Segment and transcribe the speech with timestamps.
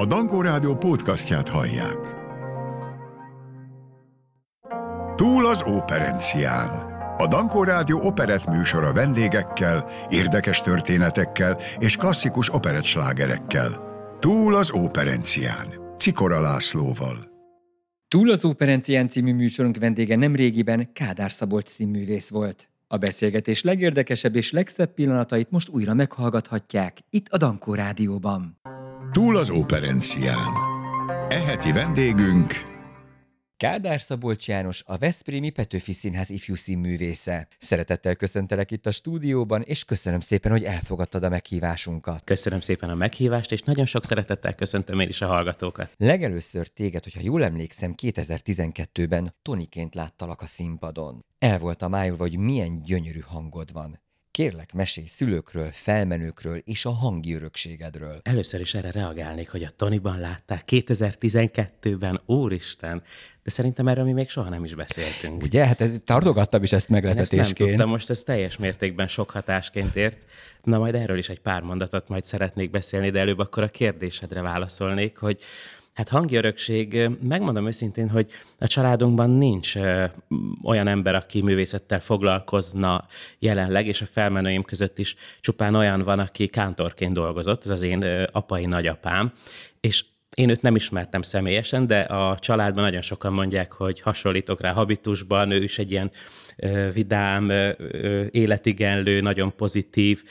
[0.00, 1.96] A Dankó Rádió podcastját hallják.
[5.16, 6.68] Túl az operencián.
[7.16, 13.70] A Dankó Rádió operett műsora vendégekkel, érdekes történetekkel és klasszikus operettslágerekkel.
[14.18, 15.94] Túl az operencián.
[15.96, 17.16] Cikora Lászlóval.
[18.08, 22.69] Túl az Operencián című műsorunk vendége nem régiben Kádár Szabolcs színművész volt.
[22.92, 28.58] A beszélgetés legérdekesebb és legszebb pillanatait most újra meghallgathatják itt a Dankó Rádióban.
[29.10, 30.52] Túl az operencián.
[31.28, 32.46] Eheti vendégünk
[33.60, 37.48] Kádár Szabolcs János, a Veszprémi Petőfi Színház ifjú színművésze.
[37.58, 42.24] Szeretettel köszöntelek itt a stúdióban, és köszönöm szépen, hogy elfogadtad a meghívásunkat.
[42.24, 45.90] Köszönöm szépen a meghívást, és nagyon sok szeretettel köszöntöm én is a hallgatókat.
[45.96, 51.24] Legelőször téged, hogyha jól emlékszem, 2012-ben Toniként láttalak a színpadon.
[51.38, 54.00] El volt a májulva, hogy milyen gyönyörű hangod van.
[54.30, 58.20] Kérlek, mesélj szülőkről, felmenőkről és a hangi örökségedről.
[58.22, 63.02] Először is erre reagálnék, hogy a Toniban látták 2012-ben, úristen,
[63.50, 65.42] de szerintem erről mi még soha nem is beszéltünk.
[65.42, 65.66] Ugye?
[65.66, 67.70] Hát tartogattam is ezt Ezt nem meglepetésként.
[67.70, 70.24] tudtam, most ez teljes mértékben sok hatásként ért.
[70.62, 74.42] Na majd erről is egy pár mondatot majd szeretnék beszélni, de előbb akkor a kérdésedre
[74.42, 75.38] válaszolnék, hogy
[75.94, 79.74] Hát hangi örökség, megmondom őszintén, hogy a családunkban nincs
[80.62, 83.06] olyan ember, aki művészettel foglalkozna
[83.38, 88.26] jelenleg, és a felmenőim között is csupán olyan van, aki kántorként dolgozott, ez az én
[88.32, 89.32] apai nagyapám,
[89.80, 90.04] és
[90.36, 95.50] én őt nem ismertem személyesen, de a családban nagyon sokan mondják, hogy hasonlítok rá habitusban,
[95.50, 96.10] ő is egy ilyen
[96.92, 97.52] vidám,
[98.30, 100.22] életigenlő, nagyon pozitív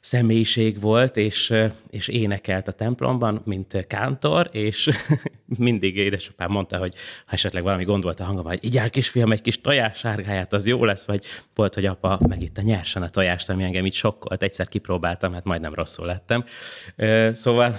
[0.00, 1.54] személyiség volt, és,
[1.90, 4.88] és énekelt a templomban, mint kántor, és
[5.58, 6.94] mindig édesapám mondta, hogy
[7.26, 10.66] ha esetleg valami gond volt a hangom, hogy igyál kisfiam egy kis tojás sárgáját, az
[10.66, 14.42] jó lesz, vagy volt, hogy apa megitta nyersen a tojást, ami engem így sokkolt.
[14.42, 16.44] Egyszer kipróbáltam, hát majdnem rosszul lettem.
[17.32, 17.76] Szóval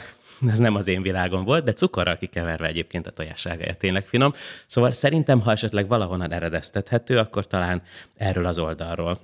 [0.48, 4.34] ez nem az én világom volt, de cukorral kikeverve egyébként a tojásságája tényleg finom.
[4.68, 7.82] Szóval szerintem, ha esetleg valahonnan eredeztethető, akkor talán
[8.18, 9.20] erről az oldalról.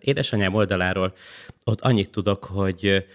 [0.00, 1.14] Édesanyám oldaláról
[1.64, 3.06] ott annyit tudok, hogy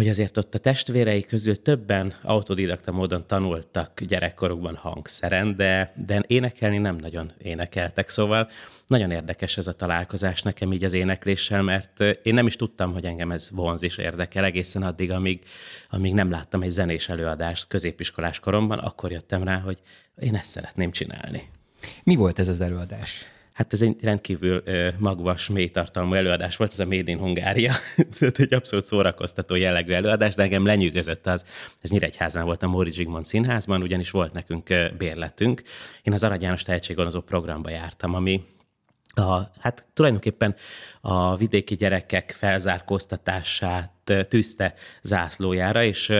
[0.00, 6.78] hogy azért ott a testvérei közül többen autodidakta módon tanultak gyerekkorukban hangszeren, de, de énekelni
[6.78, 8.48] nem nagyon énekeltek, szóval
[8.86, 13.04] nagyon érdekes ez a találkozás nekem így az énekléssel, mert én nem is tudtam, hogy
[13.04, 15.42] engem ez vonz és érdekel egészen addig, amíg,
[15.90, 19.78] amíg nem láttam egy zenés előadást középiskolás koromban, akkor jöttem rá, hogy
[20.18, 21.42] én ezt szeretném csinálni.
[22.04, 23.24] Mi volt ez az előadás?
[23.60, 24.62] Hát ez egy rendkívül
[24.98, 27.72] magvas, mélytartalmú előadás volt, ez a Made in Hungária.
[28.18, 31.44] Tehát egy abszolút szórakoztató jellegű előadás, de engem lenyűgözött az,
[31.80, 35.62] ez Nyíregyházán volt a Móri Zsigmond színházban, ugyanis volt nekünk bérletünk.
[36.02, 38.42] Én az Arany János tehetséggonozó programba jártam, ami
[39.14, 40.54] a, hát tulajdonképpen
[41.00, 46.12] a vidéki gyerekek felzárkóztatását tűzte zászlójára, és,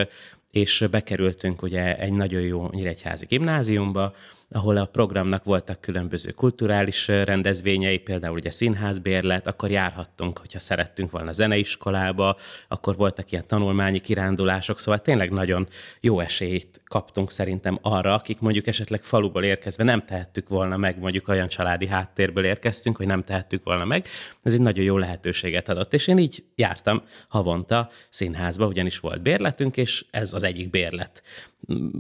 [0.51, 4.15] és bekerültünk ugye egy nagyon jó nyíregyházi gimnáziumba,
[4.53, 11.33] ahol a programnak voltak különböző kulturális rendezvényei, például ugye színházbérlet, akkor járhattunk, hogyha szerettünk volna
[11.33, 12.37] zeneiskolába,
[12.69, 15.69] akkor voltak ilyen tanulmányi kirándulások, szóval tényleg nagyon
[16.01, 21.29] jó esélyt kaptunk szerintem arra, akik mondjuk esetleg faluból érkezve nem tehettük volna meg, mondjuk
[21.29, 24.07] olyan családi háttérből érkeztünk, hogy nem tehettük volna meg.
[24.43, 29.77] Ez egy nagyon jó lehetőséget adott, és én így jártam havonta színházba, ugyanis volt bérletünk,
[29.77, 31.23] és ez az egyik bérlet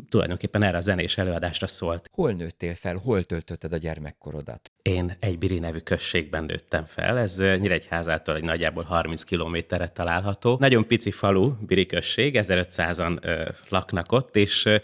[0.08, 2.10] tulajdonképpen erre a zenés előadásra szólt.
[2.12, 4.72] Hol nőttél fel, hol töltötted a gyermekkorodat?
[4.82, 10.56] Én egy Biri nevű községben nőttem fel, ez Nyíregyházától egy nagyjából 30 kilométerre található.
[10.58, 14.76] Nagyon pici falu, Biri község, 1500-an ö, laknak ott, és ö,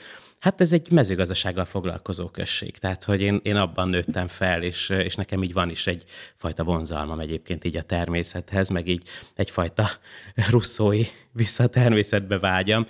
[0.46, 5.14] Hát ez egy mezőgazdasággal foglalkozó község, tehát hogy én, én abban nőttem fel, és, és
[5.14, 9.88] nekem így van is egyfajta vonzalmam egyébként így a természethez, meg így egyfajta
[10.50, 11.02] russzói
[11.36, 12.86] vissza a természetbe vágyam,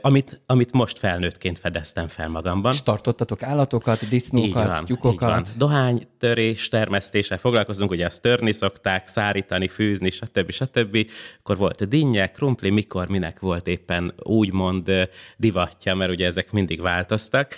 [0.00, 2.72] amit, amit most felnőttként fedeztem fel magamban.
[2.72, 5.28] És tartottatok állatokat, Így disznókat, van, tyúkokat?
[5.28, 5.44] így van.
[5.56, 10.50] Dohány, törés, termesztéssel foglalkozunk, ugye azt törni szokták, szárítani, fűzni, stb.
[10.50, 11.10] stb.
[11.38, 17.54] Akkor volt dinnye, krumpli, mikor, minek volt éppen úgymond divatja, mert ugye ezek mindig változtak.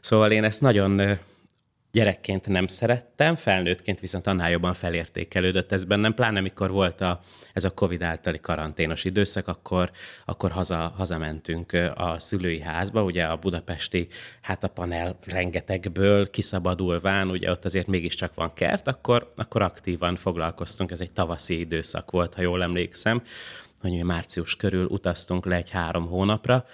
[0.00, 1.18] Szóval én ezt nagyon
[1.96, 7.20] gyerekként nem szerettem, felnőttként viszont annál jobban felértékelődött ez bennem, pláne mikor volt a,
[7.52, 9.90] ez a Covid általi karanténos időszak, akkor,
[10.24, 14.06] akkor haza, hazamentünk a szülői házba, ugye a budapesti,
[14.42, 20.90] hát a panel rengetegből kiszabadulván, ugye ott azért mégiscsak van kert, akkor, akkor aktívan foglalkoztunk,
[20.90, 23.22] ez egy tavaszi időszak volt, ha jól emlékszem,
[23.80, 26.64] hogy március körül utaztunk le egy három hónapra,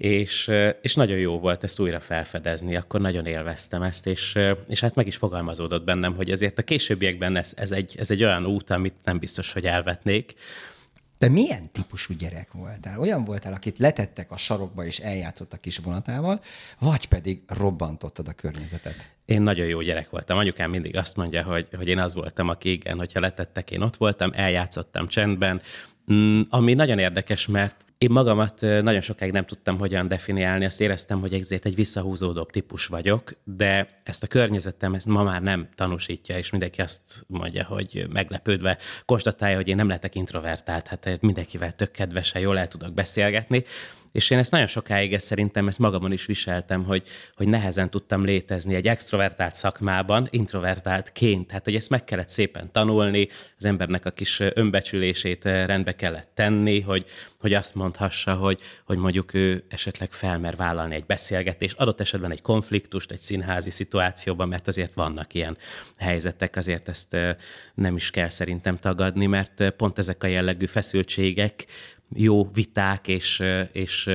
[0.00, 0.50] és,
[0.82, 4.38] és nagyon jó volt ezt újra felfedezni, akkor nagyon élveztem ezt, és,
[4.68, 8.24] és hát meg is fogalmazódott bennem, hogy ezért a későbbiekben ez, ez, egy, ez egy
[8.24, 10.34] olyan út, amit nem biztos, hogy elvetnék,
[11.18, 12.98] Te milyen típusú gyerek voltál?
[12.98, 16.40] Olyan voltál, akit letettek a sarokba és eljátszott a kis vonatával,
[16.78, 19.10] vagy pedig robbantottad a környezetet?
[19.24, 20.38] Én nagyon jó gyerek voltam.
[20.38, 23.96] Anyukám mindig azt mondja, hogy, hogy én az voltam, aki igen, hogyha letettek, én ott
[23.96, 25.62] voltam, eljátszottam csendben,
[26.12, 31.20] Mm, ami nagyon érdekes, mert én magamat nagyon sokáig nem tudtam hogyan definiálni, azt éreztem,
[31.20, 36.38] hogy ezért egy visszahúzódóbb típus vagyok, de ezt a környezetem ezt ma már nem tanúsítja,
[36.38, 41.90] és mindenki azt mondja, hogy meglepődve konstatálja, hogy én nem lehetek introvertált, hát mindenkivel tök
[41.90, 43.64] kedvesen, jól el tudok beszélgetni,
[44.12, 47.02] és én ezt nagyon sokáig ezt szerintem ezt magamon is viseltem, hogy,
[47.34, 51.50] hogy nehezen tudtam létezni egy extrovertált szakmában, introvertáltként.
[51.50, 56.80] Hát, hogy ezt meg kellett szépen tanulni, az embernek a kis önbecsülését rendbe kellett tenni,
[56.80, 57.04] hogy,
[57.40, 62.42] hogy azt mondhassa, hogy, hogy mondjuk ő esetleg felmer vállalni egy beszélgetést, adott esetben egy
[62.42, 65.56] konfliktust, egy színházi szituációban, mert azért vannak ilyen
[65.98, 67.16] helyzetek, azért ezt
[67.74, 71.66] nem is kell szerintem tagadni, mert pont ezek a jellegű feszültségek
[72.14, 73.42] jó viták és,
[73.72, 74.10] és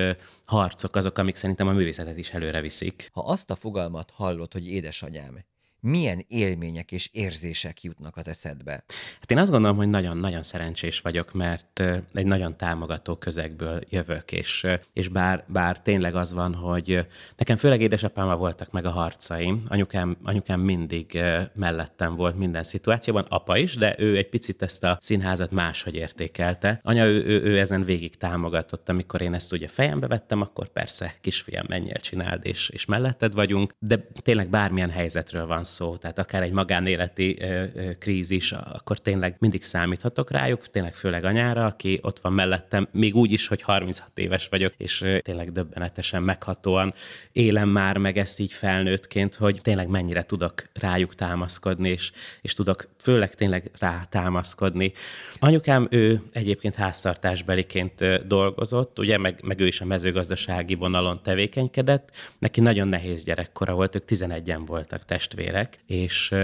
[0.46, 3.10] harcok azok, amik szerintem a művészetet is előre viszik.
[3.14, 5.46] Ha azt a fogalmat hallod, hogy édesanyám,
[5.86, 8.84] milyen élmények és érzések jutnak az eszedbe?
[9.20, 11.84] Hát én azt gondolom, hogy nagyon-nagyon szerencsés vagyok, mert
[12.14, 17.82] egy nagyon támogató közegből jövök, és, és bár, bár tényleg az van, hogy nekem főleg
[17.82, 21.20] édesapámmal voltak meg a harcaim, anyukám, anyukám mindig
[21.54, 26.80] mellettem volt minden szituációban, apa is, de ő egy picit ezt a színházat máshogy értékelte.
[26.84, 31.16] Anya, ő, ő, ő ezen végig támogatott, amikor én ezt ugye fejembe vettem, akkor persze,
[31.22, 36.44] kisfiam, menjél, csináld, és, és melletted vagyunk, de tényleg bármilyen helyzetről van szó, tehát akár
[36.44, 37.38] egy magánéleti
[38.00, 43.32] krízis, akkor tényleg mindig számíthatok rájuk, tényleg főleg anyára, aki ott van mellettem, még úgy
[43.32, 46.94] is, hogy 36 éves vagyok, és tényleg döbbenetesen, meghatóan
[47.32, 52.12] élem már meg ezt így felnőttként, hogy tényleg mennyire tudok rájuk támaszkodni, és,
[52.42, 54.92] és tudok főleg tényleg rá támaszkodni.
[55.40, 62.12] Anyukám, ő egyébként háztartásbeliként dolgozott, ugye, meg, meg ő is a mezőgazdasági vonalon tevékenykedett.
[62.40, 66.36] Neki nagyon nehéz gyerekkora volt, ők 11-en voltak testvérek, gyerek, és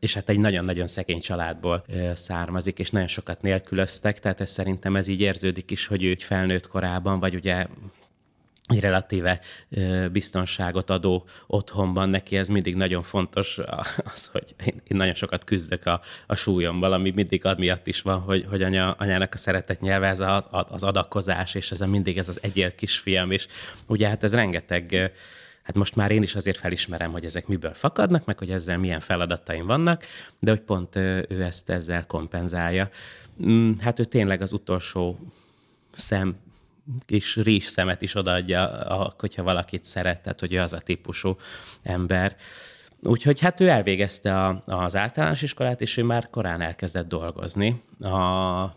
[0.00, 1.84] és hát egy nagyon-nagyon szegény családból
[2.14, 6.22] származik, és nagyon sokat nélkülöztek, tehát ez szerintem ez így érződik is, hogy ő egy
[6.22, 7.66] felnőtt korában, vagy ugye
[8.66, 9.40] egy relatíve
[10.12, 13.58] biztonságot adó otthonban neki ez mindig nagyon fontos,
[14.14, 18.46] az, hogy én, nagyon sokat küzdök a, a súlyommal, ami mindig miatt is van, hogy,
[18.48, 22.28] hogy anya, anyának a szeretet nyelve, ez a, az adakozás, és ez a mindig ez
[22.28, 23.46] az egyél kisfiam, és
[23.86, 25.12] ugye hát ez rengeteg
[25.66, 29.00] hát most már én is azért felismerem, hogy ezek miből fakadnak, meg hogy ezzel milyen
[29.00, 30.04] feladataim vannak,
[30.40, 32.88] de hogy pont ő ezt ezzel kompenzálja.
[33.46, 35.18] Mm, hát ő tényleg az utolsó
[35.94, 36.36] szem
[37.06, 38.86] kis rizs szemet is odaadja,
[39.18, 41.36] hogyha valakit szeret, tehát hogy ő az a típusú
[41.82, 42.36] ember.
[43.02, 47.82] Úgyhogy hát ő elvégezte a, az általános iskolát, és ő már korán elkezdett dolgozni.
[48.00, 48.76] A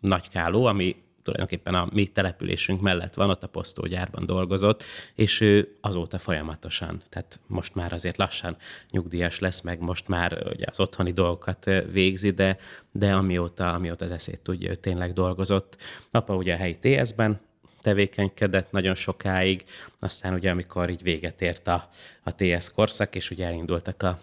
[0.00, 4.82] Nagykáló, ami tulajdonképpen a mi településünk mellett van, ott a posztógyárban dolgozott,
[5.14, 8.56] és ő azóta folyamatosan, tehát most már azért lassan
[8.90, 12.56] nyugdíjas lesz, meg most már ugye az otthoni dolgokat végzi, de,
[12.92, 15.76] de amióta, amióta az eszét tudja, ő tényleg dolgozott.
[16.10, 17.40] Apa ugye a helyi TS-ben,
[17.80, 19.64] tevékenykedett nagyon sokáig,
[19.98, 21.88] aztán ugye amikor így véget ért a,
[22.22, 24.18] a TS korszak, és ugye elindultak a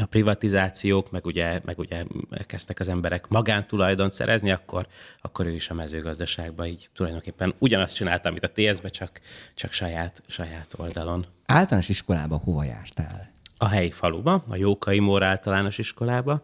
[0.00, 2.04] a privatizációk, meg ugye, meg ugye
[2.46, 4.86] kezdtek az emberek magántulajdont szerezni, akkor,
[5.20, 9.20] akkor ő is a mezőgazdaságban így tulajdonképpen ugyanazt csinálta, amit a TSZ-be, csak,
[9.54, 11.26] csak saját, saját oldalon.
[11.46, 13.30] Általános iskolába hova jártál?
[13.58, 16.42] A helyi faluba, a Jókai Mór általános iskolába.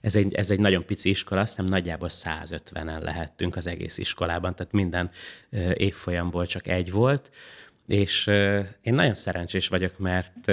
[0.00, 4.54] Ez egy, ez egy nagyon pici iskola, azt nem nagyjából 150-en lehettünk az egész iskolában,
[4.54, 5.10] tehát minden
[5.74, 7.30] évfolyamból csak egy volt.
[7.86, 8.26] És
[8.80, 10.52] én nagyon szerencsés vagyok, mert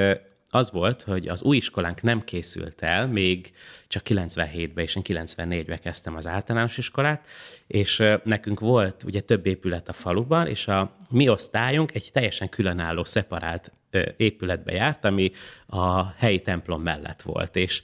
[0.54, 3.52] az volt, hogy az új iskolánk nem készült el, még
[3.88, 7.28] csak 97-ben és én 94-ben kezdtem az általános iskolát,
[7.68, 13.04] és nekünk volt ugye több épület a faluban, és a mi osztályunk egy teljesen különálló,
[13.04, 13.72] szeparált
[14.18, 15.32] épületbe járt, ami
[15.66, 17.82] a helyi templom mellett volt, és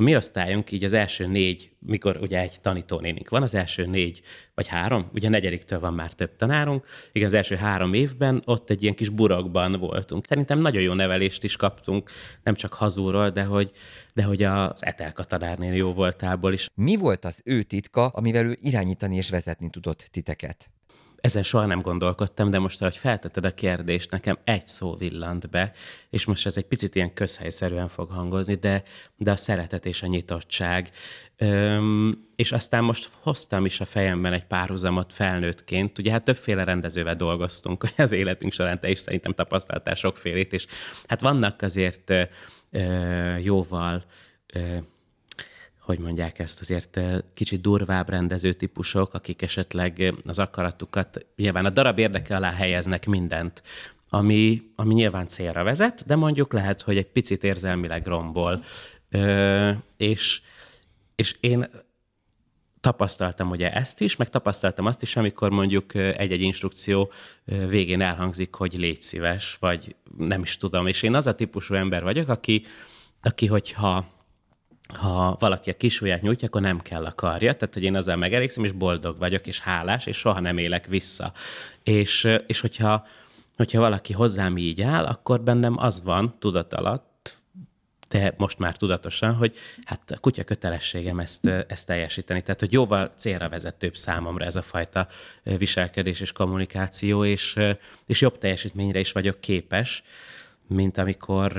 [0.00, 4.20] a mi osztályunk így az első négy, mikor ugye egy tanítónénink van, az első négy
[4.54, 8.82] vagy három, ugye negyediktől van már több tanárunk, igen, az első három évben ott egy
[8.82, 10.26] ilyen kis burokban voltunk.
[10.26, 12.10] Szerintem nagyon jó nevelést is kaptunk,
[12.42, 13.70] nem csak hazúról, de hogy,
[14.14, 16.68] de hogy az Etelka tanárnél jó voltából is.
[16.74, 20.70] Mi volt az ő titka, amivel ő irányítani és vezetni tudott titeket?
[21.20, 25.72] Ezen soha nem gondolkodtam, de most, ahogy feltetted a kérdést, nekem egy szó villant be,
[26.10, 28.82] és most ez egy picit ilyen közhelyszerűen fog hangozni, de,
[29.16, 30.90] de a szeretet és a nyitottság.
[31.38, 35.98] Üm, és aztán most hoztam is a fejemben egy párhuzamot felnőttként.
[35.98, 40.66] Ugye hát többféle rendezővel dolgoztunk az életünk során, te is szerintem tapasztaltál sokfélét, és
[41.06, 42.10] hát vannak azért
[42.70, 44.04] ö, jóval
[44.54, 44.76] ö,
[45.80, 47.00] hogy mondják ezt, azért
[47.34, 53.62] kicsit durvább rendező típusok, akik esetleg az akaratukat nyilván a darab érdeke alá helyeznek mindent,
[54.08, 58.62] ami, ami nyilván célra vezet, de mondjuk lehet, hogy egy picit érzelmileg rombol.
[59.10, 60.42] Ö, és,
[61.14, 61.66] és én
[62.80, 67.10] tapasztaltam ugye ezt is, meg tapasztaltam azt is, amikor mondjuk egy-egy instrukció
[67.44, 70.86] végén elhangzik, hogy légy szíves, vagy nem is tudom.
[70.86, 72.64] És én az a típusú ember vagyok, aki,
[73.22, 74.06] aki hogyha
[74.94, 78.64] ha valaki a kisujját nyújtja, akkor nem kell a karja, tehát hogy én azzal megelégszem,
[78.64, 81.32] és boldog vagyok, és hálás, és soha nem élek vissza.
[81.82, 83.06] És, és hogyha,
[83.56, 87.08] hogyha valaki hozzám így áll, akkor bennem az van tudat alatt,
[88.10, 92.42] de most már tudatosan, hogy hát a kutya kötelességem ezt, ezt teljesíteni.
[92.42, 95.08] Tehát, hogy jóval célra vezetőbb számomra ez a fajta
[95.42, 97.58] viselkedés és kommunikáció, és,
[98.06, 100.02] és jobb teljesítményre is vagyok képes,
[100.66, 101.52] mint amikor,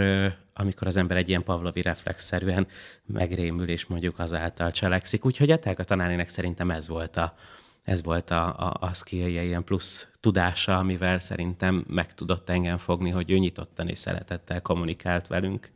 [0.53, 2.67] amikor az ember egy ilyen pavlovi reflexzerűen
[3.05, 5.25] megrémül, és mondjuk azáltal cselekszik.
[5.25, 7.33] Úgyhogy a Telka tanárének szerintem ez volt a,
[7.83, 13.09] ez volt a, a, a skillje, ilyen plusz tudása, amivel szerintem meg tudott engem fogni,
[13.09, 15.71] hogy ő nyitottan és szeretettel kommunikált velünk.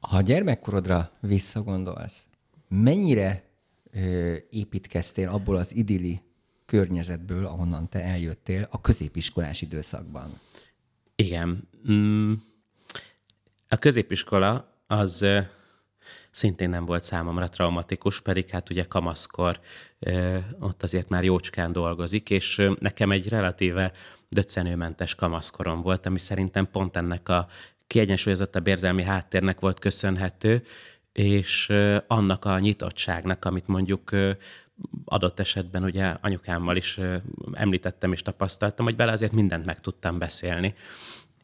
[0.00, 2.26] Ha a gyermekkorodra visszagondolsz,
[2.68, 3.42] mennyire
[3.90, 6.20] ö, építkeztél abból az idilli
[6.66, 10.40] környezetből, ahonnan te eljöttél a középiskolás időszakban?
[11.16, 11.68] Igen.
[11.90, 12.32] Mm.
[13.68, 15.26] A középiskola az
[16.30, 19.60] szintén nem volt számomra traumatikus, pedig hát ugye kamaszkor
[20.60, 23.92] ott azért már jócskán dolgozik, és nekem egy relatíve
[24.28, 27.46] döccenőmentes kamaszkorom volt, ami szerintem pont ennek a
[27.86, 30.62] kiegyensúlyozottabb érzelmi háttérnek volt köszönhető,
[31.12, 31.72] és
[32.06, 34.10] annak a nyitottságnak, amit mondjuk
[35.04, 37.00] adott esetben ugye anyukámmal is
[37.52, 40.74] említettem és tapasztaltam, hogy bele azért mindent meg tudtam beszélni.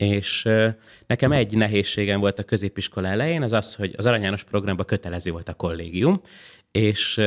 [0.03, 0.49] És
[1.07, 5.49] nekem egy nehézségem volt a középiskola elején, az az, hogy az Arany programban kötelező volt
[5.49, 6.21] a kollégium,
[6.71, 7.21] és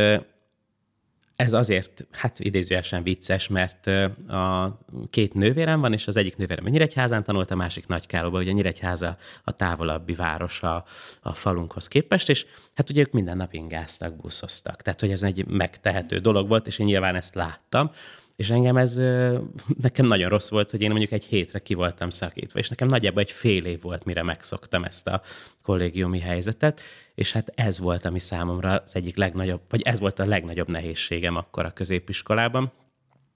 [1.36, 3.88] ez azért, hát idézőesen vicces, mert
[4.28, 4.76] a
[5.10, 9.52] két nővérem van, és az egyik nővérem Nyíregyházán tanult, a másik Nagykálóban, ugye Nyíregyháza a
[9.52, 10.86] távolabbi város a,
[11.22, 14.82] a falunkhoz képest, és hát ugye ők minden nap ingáztak, buszoztak.
[14.82, 17.92] Tehát, hogy ez egy megtehető dolog volt, és én nyilván ezt láttam.
[18.36, 18.96] És engem ez
[19.82, 23.22] nekem nagyon rossz volt, hogy én mondjuk egy hétre ki voltam szakítva, és nekem nagyjából
[23.22, 25.22] egy fél év volt, mire megszoktam ezt a
[25.64, 26.82] kollégiumi helyzetet,
[27.16, 31.36] és hát ez volt, ami számomra az egyik legnagyobb, vagy ez volt a legnagyobb nehézségem
[31.36, 32.72] akkor a középiskolában,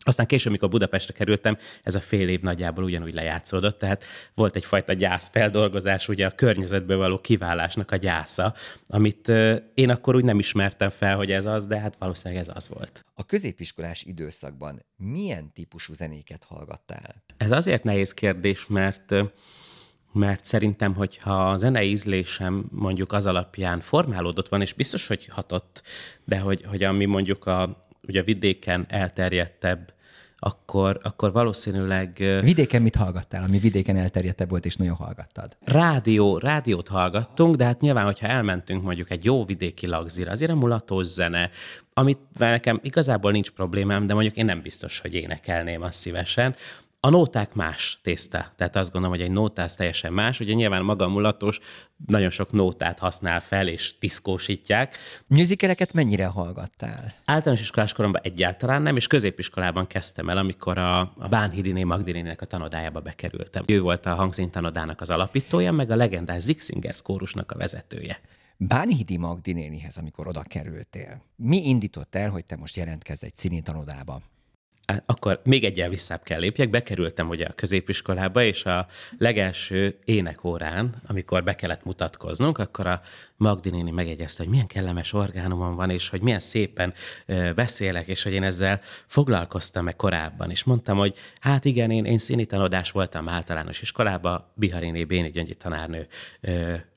[0.04, 4.04] aztán később, amikor Budapestre kerültem, ez a fél év nagyjából ugyanúgy lejátszódott, tehát
[4.34, 8.54] volt egyfajta gyászfeldolgozás, ugye a környezetből való kiválásnak a gyásza,
[8.88, 9.28] amit
[9.74, 13.06] én akkor úgy nem ismertem fel, hogy ez az, de hát valószínűleg ez az volt.
[13.14, 17.24] A középiskolás időszakban milyen típusú zenéket hallgattál?
[17.38, 19.14] Ez azért nehéz kérdés, mert
[20.14, 25.84] mert szerintem, hogyha a zenei ízlésem mondjuk az alapján formálódott van, és biztos, hogy hatott,
[26.26, 27.80] de hogy, hogy ami mondjuk a,
[28.10, 29.94] ugye vidéken elterjedtebb,
[30.40, 32.12] akkor, akkor valószínűleg...
[32.42, 35.58] Vidéken mit hallgattál, ami vidéken elterjedtebb volt, és nagyon hallgattad?
[35.66, 40.56] Rádió, rádiót hallgattunk, de hát nyilván, hogyha elmentünk mondjuk egy jó vidéki lagzira, azért a
[40.56, 41.50] mulatós zene,
[41.94, 46.56] amit nekem igazából nincs problémám, de mondjuk én nem biztos, hogy énekelném azt szívesen.
[47.02, 50.40] A nóták más tészta, tehát azt gondolom, hogy egy nótáz teljesen más.
[50.40, 51.60] Ugye nyilván maga a mulatos
[52.08, 54.96] nagyon sok nótát használ fel, és diszkósítják.
[55.28, 57.14] Musicaleket mennyire hallgattál?
[57.26, 62.46] Általános iskolás koromban egyáltalán nem, és középiskolában kezdtem el, amikor a, a Bánhidiné Magdininek a
[62.46, 63.64] tanodájába bekerültem.
[63.68, 68.20] Ő volt a hangszíntanodának az alapítója, meg a legendás Zixingers kórusnak a vezetője.
[68.58, 74.22] Bánhidi Magdi nénihez, amikor oda kerültél, mi indított el, hogy te most jelentkezz egy színitanodába?
[75.06, 76.70] Akkor még egyel visszább kell lépjek.
[76.70, 83.02] Bekerültem ugye a középiskolába, és a legelső énekórán, amikor be kellett mutatkoznunk, akkor a
[83.38, 86.94] Magdi néni megjegyezte, hogy milyen kellemes orgánumom van, és hogy milyen szépen
[87.56, 90.50] beszélek, és hogy én ezzel foglalkoztam-e korábban.
[90.50, 96.08] És mondtam, hogy hát igen, én, én színitanodás voltam általános iskolába, Bihariné Béni Gyöngyi tanárnő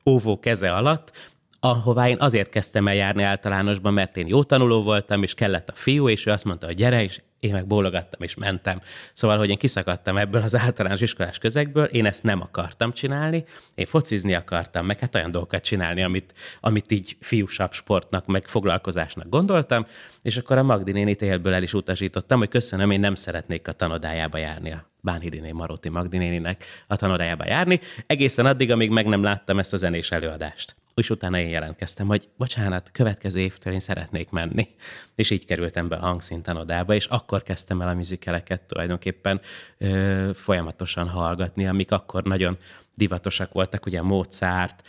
[0.06, 1.30] óvó keze alatt,
[1.60, 5.72] ahová én azért kezdtem el járni általánosban, mert én jó tanuló voltam, és kellett a
[5.74, 8.80] fiú, és ő azt mondta, hogy gyere, és én meg bólogattam és mentem.
[9.12, 13.44] Szóval, hogy én kiszakadtam ebből az általános iskolás közegből, én ezt nem akartam csinálni,
[13.74, 19.28] én focizni akartam, meg hát olyan dolgokat csinálni, amit, amit így fiúsabb sportnak, meg foglalkozásnak
[19.28, 19.86] gondoltam,
[20.22, 23.72] és akkor a Magdi nénit élből el is utasítottam, hogy köszönöm, én nem szeretnék a
[23.72, 29.22] tanodájába járni a Bánhidiné Maróti Magdi néninek a tanodájába járni, egészen addig, amíg meg nem
[29.22, 30.74] láttam ezt a zenés előadást.
[30.94, 34.68] És utána én jelentkeztem, hogy bocsánat, következő évtől én szeretnék menni.
[35.14, 39.40] És így kerültem be a hangszintanodába, és akkor kezdtem el a műzikeleket tulajdonképpen
[39.78, 42.58] ö, folyamatosan hallgatni, amik akkor nagyon
[42.94, 44.82] divatosak voltak, ugye a Mozart,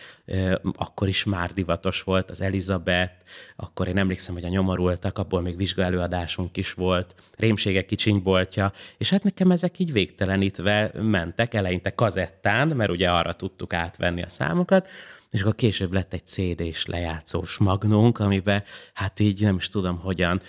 [0.73, 3.13] akkor is már divatos volt, az Elizabeth,
[3.55, 9.23] akkor én emlékszem, hogy a nyomorultak, abból még vizsgaelőadásunk is volt, rémségek kicsinyboltja, és hát
[9.23, 14.87] nekem ezek így végtelenítve mentek, eleinte kazettán, mert ugye arra tudtuk átvenni a számokat,
[15.33, 18.63] és akkor később lett egy CD-s lejátszós magnónk, amiben
[18.93, 20.41] hát így nem is tudom, hogyan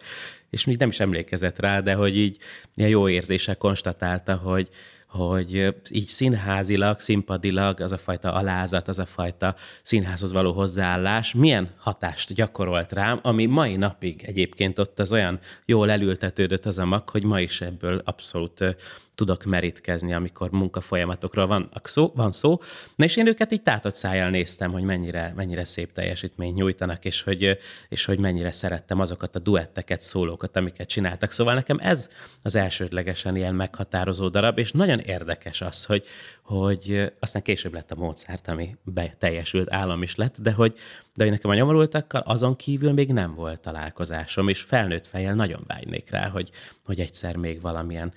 [0.49, 2.37] és még nem is emlékezett rá, de hogy így
[2.75, 4.67] ilyen jó érzéssel konstatálta, hogy,
[5.07, 11.69] hogy így színházilag, színpadilag az a fajta alázat, az a fajta színházhoz való hozzáállás milyen
[11.77, 17.09] hatást gyakorolt rám, ami mai napig egyébként ott az olyan jól elültetődött az a mag,
[17.09, 18.75] hogy ma is ebből abszolút
[19.21, 22.59] tudok merítkezni, amikor munkafolyamatokról van szó, van szó.
[22.95, 27.21] Na és én őket így tátott szájjal néztem, hogy mennyire, mennyire szép teljesítményt nyújtanak, és
[27.21, 27.57] hogy,
[27.89, 31.31] és hogy mennyire szerettem azokat a duetteket, szólókat, amiket csináltak.
[31.31, 32.09] Szóval nekem ez
[32.41, 36.05] az elsődlegesen ilyen meghatározó darab, és nagyon érdekes az, hogy,
[36.43, 40.77] hogy aztán később lett a Mozart, ami beteljesült állam is lett, de hogy,
[41.13, 45.63] de hogy nekem a nyomorultakkal azon kívül még nem volt találkozásom, és felnőtt fejjel nagyon
[45.67, 46.51] vágynék rá, hogy,
[46.85, 48.13] hogy egyszer még valamilyen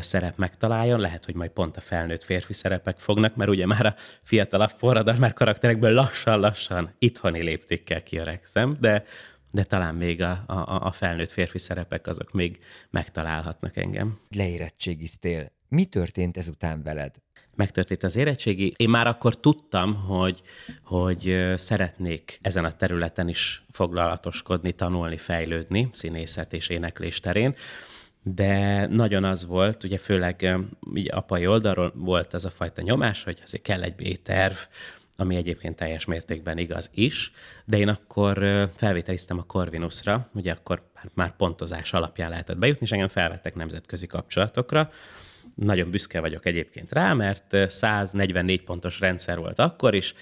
[0.00, 1.00] szerep megtaláljon.
[1.00, 5.16] Lehet, hogy majd pont a felnőtt férfi szerepek fognak, mert ugye már a fiatalabb forradal
[5.18, 9.04] már karakterekből lassan-lassan itthoni léptékkel kiöregszem, de,
[9.50, 12.58] de talán még a, a, a felnőtt férfi szerepek azok még
[12.90, 14.18] megtalálhatnak engem.
[14.36, 15.52] Leérettségiztél.
[15.68, 17.14] Mi történt ezután veled?
[17.58, 18.74] Megtörtént az érettségi.
[18.76, 20.42] Én már akkor tudtam, hogy,
[20.84, 27.54] hogy szeretnék ezen a területen is foglalatoskodni, tanulni, fejlődni, színészet és éneklés terén.
[28.22, 33.40] De nagyon az volt, ugye főleg ugye apai oldalról volt ez a fajta nyomás, hogy
[33.44, 34.56] azért kell egy B-terv,
[35.16, 37.32] ami egyébként teljes mértékben igaz is,
[37.64, 43.08] de én akkor felvételiztem a Corvinusra, ugye akkor már pontozás alapján lehetett bejutni, és engem
[43.08, 44.90] felvettek nemzetközi kapcsolatokra,
[45.54, 50.14] nagyon büszke vagyok egyébként rá, mert 144 pontos rendszer volt akkor is,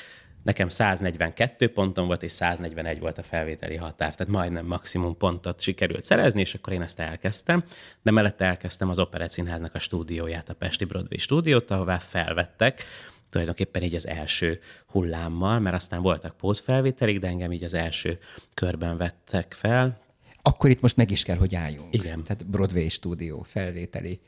[0.46, 6.04] nekem 142 ponton volt, és 141 volt a felvételi határ, tehát majdnem maximum pontot sikerült
[6.04, 7.64] szerezni, és akkor én ezt elkezdtem,
[8.02, 12.84] de mellette elkezdtem az Operett Színháznak a stúdióját, a Pesti Broadway stúdiót, ahová felvettek,
[13.30, 18.18] tulajdonképpen így az első hullámmal, mert aztán voltak pótfelvételik, de engem így az első
[18.54, 19.98] körben vettek fel.
[20.42, 21.94] Akkor itt most meg is kell, hogy álljunk.
[21.94, 22.22] Igen.
[22.22, 24.20] Tehát Broadway stúdió felvételi.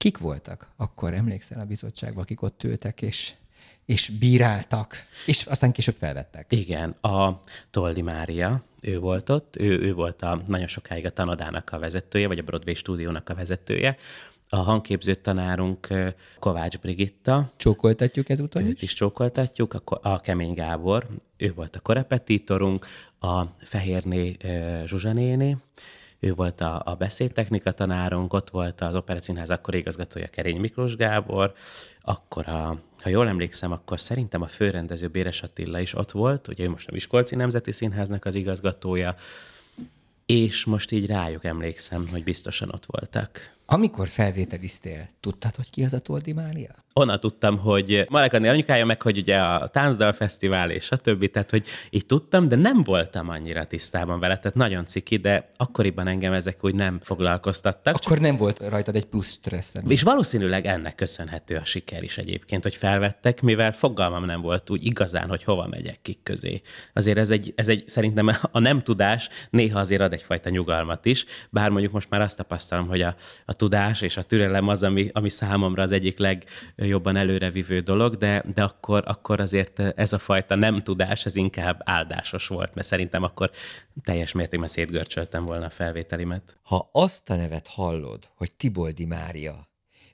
[0.00, 3.32] Kik voltak akkor, emlékszel a bizottságban, akik ott ültek, és,
[3.84, 4.94] és bíráltak,
[5.26, 6.52] és aztán később felvettek?
[6.52, 11.72] Igen, a Toldi Mária, ő volt ott, ő, ő volt a, nagyon sokáig a tanodának
[11.72, 13.96] a vezetője, vagy a Broadway stúdiónak a vezetője,
[14.48, 15.88] a hangképző tanárunk
[16.38, 17.50] Kovács Brigitta.
[17.56, 18.82] Csókoltatjuk ezúttal is?
[18.82, 22.86] is csókoltatjuk, a, a Kemény Gábor, ő volt a korepetitorunk,
[23.18, 24.36] a Fehérné
[24.84, 25.56] Zsuzsanéni,
[26.20, 31.52] ő volt a, a beszédtechnika tanárunk, ott volt az Operacínház akkor igazgatója Kerény Miklós Gábor,
[32.00, 36.64] akkor a, ha jól emlékszem, akkor szerintem a főrendező Béres Attila is ott volt, ugye
[36.64, 39.14] ő most a Miskolci Nemzeti Színháznak az igazgatója,
[40.26, 43.54] és most így rájuk emlékszem, hogy biztosan ott voltak.
[43.72, 46.80] Amikor felvételiztél, tudtad, hogy ki az a Toldi Mária?
[46.92, 51.28] onnan tudtam, hogy Marek Anni anyukája, meg hogy ugye a Táncdal Fesztivál és a többi,
[51.28, 56.06] tehát hogy így tudtam, de nem voltam annyira tisztában vele, tehát nagyon ciki, de akkoriban
[56.06, 57.94] engem ezek úgy nem foglalkoztattak.
[57.94, 59.74] Akkor nem volt rajtad egy plusz stressz.
[59.88, 64.84] És valószínűleg ennek köszönhető a siker is egyébként, hogy felvettek, mivel fogalmam nem volt úgy
[64.84, 66.60] igazán, hogy hova megyek kik közé.
[66.94, 71.24] Azért ez egy, ez egy szerintem a nem tudás néha azért ad egyfajta nyugalmat is,
[71.50, 75.10] bár mondjuk most már azt tapasztalom, hogy a, a tudás és a türelem az, ami,
[75.12, 76.44] ami számomra az egyik leg
[76.76, 81.80] jobban előrevivő dolog, de, de akkor, akkor azért ez a fajta nem tudás, ez inkább
[81.84, 83.50] áldásos volt, mert szerintem akkor
[84.02, 86.58] teljes mértékben szétgörcsöltem volna a felvételimet.
[86.62, 89.68] Ha azt a nevet hallod, hogy Tiboldi Mária,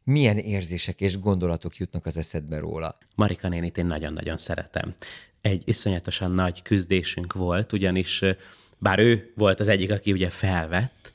[0.05, 2.99] milyen érzések és gondolatok jutnak az eszedbe róla?
[3.15, 4.95] Marika nénit én nagyon-nagyon szeretem.
[5.41, 8.23] Egy iszonyatosan nagy küzdésünk volt, ugyanis
[8.79, 11.13] bár ő volt az egyik, aki ugye felvett,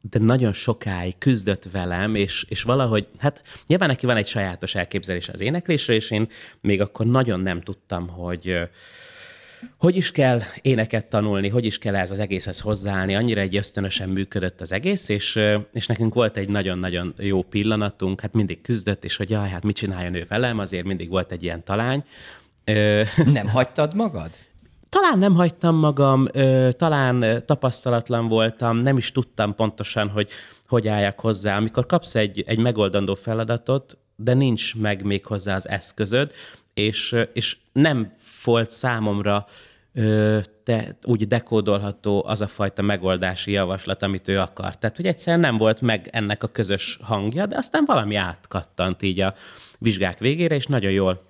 [0.00, 5.28] de nagyon sokáig küzdött velem, és, és valahogy, hát nyilván neki van egy sajátos elképzelés
[5.28, 6.28] az éneklésről, és én
[6.60, 8.68] még akkor nagyon nem tudtam, hogy
[9.78, 14.08] hogy is kell éneket tanulni, hogy is kell ez az egészhez hozzáállni, annyira egy ösztönösen
[14.08, 15.40] működött az egész, és,
[15.72, 19.76] és nekünk volt egy nagyon-nagyon jó pillanatunk, hát mindig küzdött, és hogy jaj, hát mit
[19.76, 22.04] csináljon ő velem, azért mindig volt egy ilyen talány.
[23.14, 24.30] Nem hagytad magad?
[24.90, 26.26] Talán nem hagytam magam,
[26.76, 30.30] talán tapasztalatlan voltam, nem is tudtam pontosan, hogy
[30.70, 31.56] hogy álljak hozzá.
[31.56, 36.32] Amikor kapsz egy, egy megoldandó feladatot, de nincs meg még hozzá az eszközöd,
[36.74, 38.10] és, és nem
[38.44, 39.46] volt számomra
[40.64, 44.78] te, úgy dekódolható az a fajta megoldási javaslat, amit ő akart.
[44.78, 49.20] Tehát, hogy egyszerűen nem volt meg ennek a közös hangja, de aztán valami átkattant így
[49.20, 49.34] a
[49.78, 51.22] vizsgák végére, és nagyon jól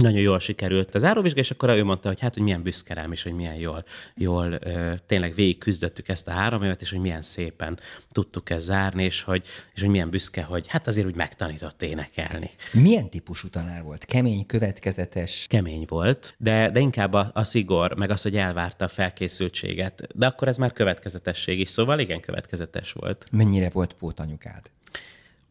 [0.00, 3.12] nagyon jól sikerült az áróvizsga, és akkor ő mondta, hogy hát, hogy milyen büszke rám,
[3.12, 3.84] és hogy milyen jól,
[4.14, 8.64] jól ö, tényleg végig küzdöttük ezt a három évet, és hogy milyen szépen tudtuk ezt
[8.64, 12.50] zárni, és hogy, és hogy milyen büszke, hogy hát azért úgy megtanított énekelni.
[12.72, 14.04] Milyen típusú tanár volt?
[14.04, 15.46] Kemény, következetes?
[15.48, 20.08] Kemény volt, de, de inkább a, a szigor, meg az, hogy elvárta a felkészültséget.
[20.14, 23.26] De akkor ez már következetesség is, szóval igen, következetes volt.
[23.30, 24.70] Mennyire volt pótanyukád?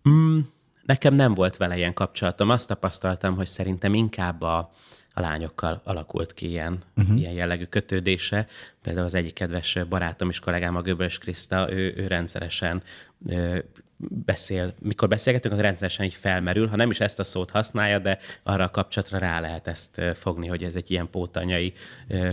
[0.10, 0.40] Mm,
[0.90, 2.50] Nekem nem volt vele ilyen kapcsolatom.
[2.50, 4.70] Azt tapasztaltam, hogy szerintem inkább a,
[5.14, 7.20] a lányokkal alakult ki ilyen, uh-huh.
[7.20, 8.48] ilyen jellegű kötődése.
[8.82, 12.84] Például az egyik kedves barátom és kollégám, a Göböls Kriszta, ő, ő rendszeresen
[14.08, 18.18] beszél, mikor beszélgetünk, akkor rendszeresen így felmerül, ha nem is ezt a szót használja, de
[18.44, 21.74] arra a kapcsolatra rá lehet ezt fogni, hogy ez egy ilyen pótanyai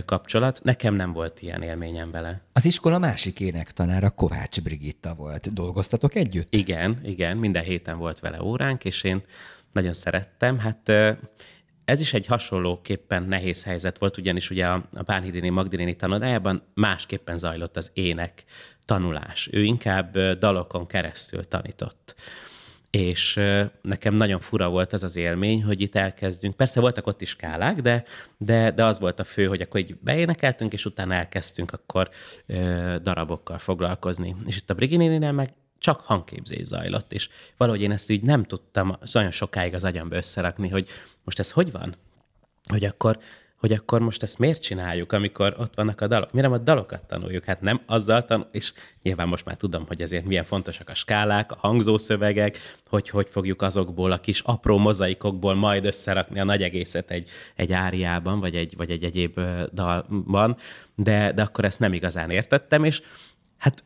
[0.05, 0.59] kapcsolat.
[0.63, 2.41] Nekem nem volt ilyen élményem vele.
[2.53, 5.53] Az iskola másik énektanára Kovács Brigitta volt.
[5.53, 6.53] Dolgoztatok együtt?
[6.53, 9.21] Igen, igen, minden héten volt vele óránk, és én
[9.71, 10.59] nagyon szerettem.
[10.59, 10.91] Hát
[11.87, 17.37] ez is egy hasonlóképpen nehéz helyzet volt, ugyanis ugye a, a Bánhidini Magdiléni tanodájában másképpen
[17.37, 18.43] zajlott az ének
[18.85, 19.49] tanulás.
[19.51, 22.15] Ő inkább dalokon keresztül tanított.
[22.89, 23.39] És
[23.81, 26.55] nekem nagyon fura volt ez az élmény, hogy itt elkezdünk.
[26.55, 28.03] Persze voltak ott is skálák, de,
[28.37, 32.09] de, de az volt a fő, hogy akkor így beénekeltünk, és utána elkezdtünk akkor
[32.45, 34.35] ö, darabokkal foglalkozni.
[34.45, 38.97] És itt a Briginénél meg csak hangképzés zajlott, és valahogy én ezt így nem tudtam
[39.11, 40.87] nagyon sokáig az agyamba összerakni, hogy
[41.23, 41.95] most ez hogy van?
[42.69, 43.17] Hogy akkor
[43.57, 46.31] hogy akkor most ezt miért csináljuk, amikor ott vannak a dalok?
[46.31, 47.43] Miért nem a dalokat tanuljuk?
[47.43, 51.51] Hát nem azzal tanul, és nyilván most már tudom, hogy ezért milyen fontosak a skálák,
[51.51, 52.57] a hangzószövegek,
[52.89, 57.73] hogy hogy fogjuk azokból a kis apró mozaikokból majd összerakni a nagy egészet egy, egy
[57.73, 59.39] áriában, vagy egy, vagy egy egyéb
[59.73, 60.57] dalban,
[60.95, 63.01] de, de akkor ezt nem igazán értettem, és
[63.57, 63.83] hát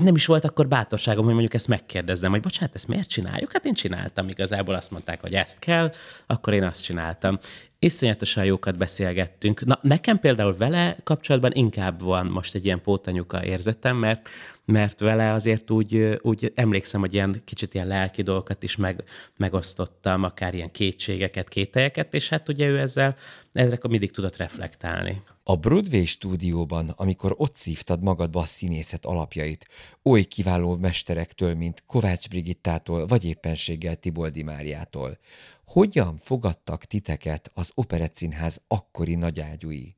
[0.00, 3.52] nem is volt akkor bátorságom, hogy mondjuk ezt megkérdezzem, hogy bocsánat, ezt miért csináljuk?
[3.52, 5.92] Hát én csináltam, igazából azt mondták, hogy ezt kell,
[6.26, 7.38] akkor én azt csináltam.
[7.78, 9.64] Iszonyatosan jókat beszélgettünk.
[9.64, 14.28] Na, nekem például vele kapcsolatban inkább van most egy ilyen pótanyuka érzetem, mert,
[14.64, 19.04] mert vele azért úgy, úgy emlékszem, hogy ilyen kicsit ilyen lelki dolgokat is meg,
[19.36, 23.16] megosztottam, akár ilyen kétségeket, kételyeket, és hát ugye ő ezzel,
[23.52, 25.22] ezzel mindig tudott reflektálni.
[25.50, 29.66] A Broadway stúdióban, amikor ott szívtad magadba a színészet alapjait,
[30.02, 35.18] oly kiváló mesterektől, mint Kovács Brigittától, vagy éppenséggel Tiboldi Máriától,
[35.66, 38.18] hogyan fogadtak titeket az Operett
[38.68, 39.94] akkori nagyágyúi?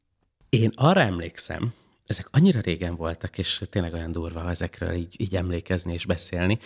[0.48, 1.74] Én arra emlékszem,
[2.06, 6.58] ezek annyira régen voltak, és tényleg olyan durva, ezekről így, így emlékezni és beszélni,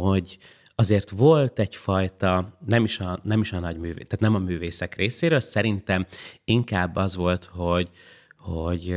[0.00, 0.38] hogy
[0.78, 4.94] azért volt egyfajta, nem is a, nem is a nagy művé, tehát nem a művészek
[4.94, 6.06] részéről, szerintem
[6.44, 7.90] inkább az volt, hogy,
[8.36, 8.96] hogy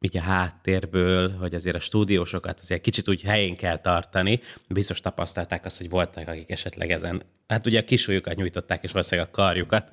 [0.00, 4.40] így a háttérből, hogy azért a stúdiósokat azért kicsit úgy helyén kell tartani.
[4.68, 9.30] Biztos tapasztalták azt, hogy voltak, akik esetleg ezen, hát ugye a kisújukat nyújtották, és valószínűleg
[9.32, 9.90] a karjukat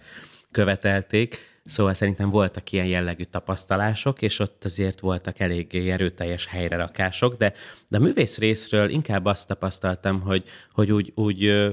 [0.51, 7.53] követelték, Szóval szerintem voltak ilyen jellegű tapasztalások, és ott azért voltak eléggé erőteljes helyrerakások, de,
[7.89, 11.67] de a művész részről inkább azt tapasztaltam, hogy, hogy úgy, úgy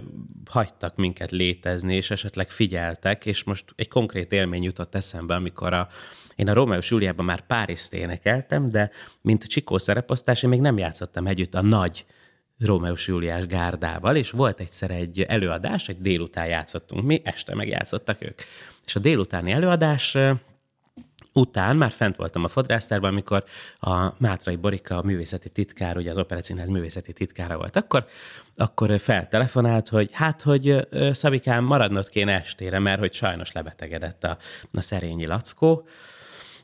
[0.51, 5.89] hagytak minket létezni, és esetleg figyeltek, és most egy konkrét élmény jutott eszembe, amikor a,
[6.37, 11.27] én a Rómeó Júliában már Párizst énekeltem, de mint Csikó szereposztás, én még nem játszottam
[11.27, 12.05] együtt a nagy
[12.59, 18.41] Rómeus Júliás gárdával, és volt egyszer egy előadás, egy délután játszottunk mi, este megjátszottak ők.
[18.87, 20.17] És a délutáni előadás
[21.33, 23.45] után már fent voltam a fodrásztárban, amikor
[23.81, 28.07] a Mátrai Borika, a művészeti titkár, ugye az Operacínház művészeti titkára volt akkor,
[28.57, 34.37] akkor feltelefonált, hogy hát, hogy Szabikám maradnod kéne estére, mert hogy sajnos lebetegedett a,
[34.73, 35.87] a szerényi lackó,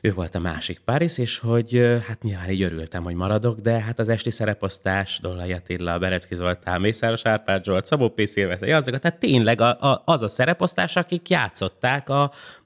[0.01, 3.99] ő volt a másik Párizs, és hogy hát nyilván így örültem, hogy maradok, de hát
[3.99, 8.25] az esti szereposztás, Dollai Attila, Berecki Zoltán, Mészáros Árpád Zsolt, Szabó P.
[8.25, 12.21] Szilveszter, azok, tehát tényleg a, a, az a szereposztás, akik játszották a,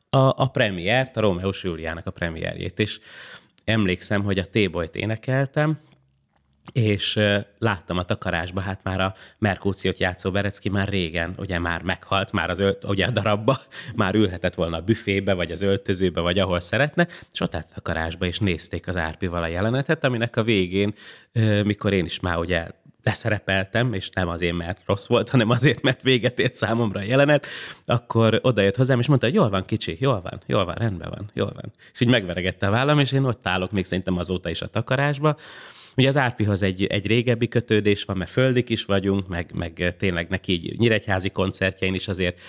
[0.10, 3.00] a, a premiért, a Rómeus Júliának a premierjét, és
[3.64, 5.80] emlékszem, hogy a T-boyt énekeltem,
[6.72, 7.20] és
[7.60, 12.50] láttam a takarásba, hát már a Merkúciót játszó Berecki már régen, ugye már meghalt, már
[12.50, 13.58] az ölt, ugye a darabba,
[13.96, 17.74] már ülhetett volna a büfébe, vagy az öltözőbe, vagy ahol szeretne, és ott állt a
[17.74, 20.94] takarásba, és nézték az árpival a jelenetet, aminek a végén,
[21.64, 22.68] mikor én is már ugye
[23.04, 27.48] leszerepeltem, és nem azért, mert rossz volt, hanem azért, mert véget ért számomra a jelenet,
[27.86, 31.30] akkor odajött hozzám, és mondta, hogy jól van, kicsi, jól van, jól van, rendben van,
[31.34, 31.74] jól van.
[31.94, 35.38] És így megveregette a vállam, és én ott állok még szerintem azóta is a takarásba,
[35.98, 40.30] Ugye az Árpihoz egy, egy régebbi kötődés van, mert földik is vagyunk, meg, meg tényleg
[40.30, 42.40] neki így nyíregyházi koncertjein is azért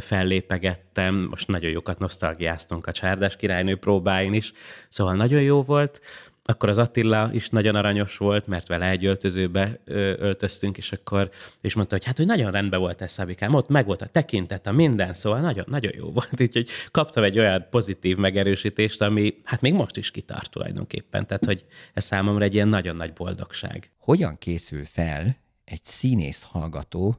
[0.00, 1.26] fellépegettem.
[1.30, 4.52] Most nagyon jókat nosztalgiáztunk a Csárdás királynő próbáin is,
[4.88, 6.00] szóval nagyon jó volt
[6.46, 11.30] akkor az Attila is nagyon aranyos volt, mert vele egy öltözőbe öltöztünk, és akkor
[11.60, 14.66] és mondta, hogy hát, hogy nagyon rendben volt ez Szabikám, ott meg volt a tekintet,
[14.66, 16.40] a minden, szóval nagyon, nagyon jó volt.
[16.40, 21.26] Úgyhogy kaptam egy olyan pozitív megerősítést, ami hát még most is kitart tulajdonképpen.
[21.26, 23.90] Tehát, hogy ez számomra egy ilyen nagyon nagy boldogság.
[23.98, 27.18] Hogyan készül fel egy színész hallgató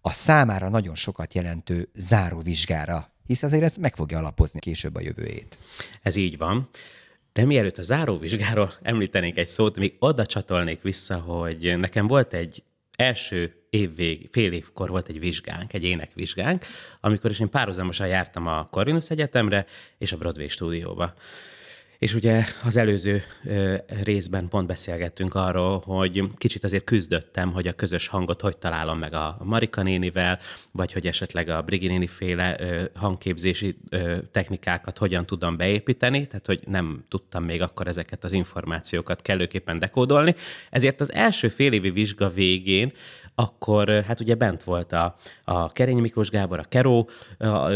[0.00, 5.58] a számára nagyon sokat jelentő záróvizsgára, hisz azért ez meg fogja alapozni később a jövőjét.
[6.02, 6.68] Ez így van.
[7.34, 12.62] De mielőtt a záróvizsgáról említenék egy szót, még oda csatolnék vissza, hogy nekem volt egy
[12.96, 16.64] első évvég, fél évkor volt egy vizsgánk, egy énekvizsgánk,
[17.00, 19.66] amikor is én párhuzamosan jártam a Corvinus Egyetemre
[19.98, 21.14] és a Broadway stúdióba.
[22.04, 23.22] És ugye az előző
[24.02, 29.14] részben pont beszélgettünk arról, hogy kicsit azért küzdöttem, hogy a közös hangot hogy találom meg
[29.14, 30.38] a Marika nénivel,
[30.72, 32.56] vagy hogy esetleg a Brigi néni féle
[32.94, 33.76] hangképzési
[34.30, 40.34] technikákat hogyan tudom beépíteni, tehát hogy nem tudtam még akkor ezeket az információkat kellőképpen dekódolni.
[40.70, 42.92] Ezért az első fél évi vizsga végén
[43.34, 47.08] akkor hát ugye bent volt a, a Kerény Miklós Gábor, a Keró,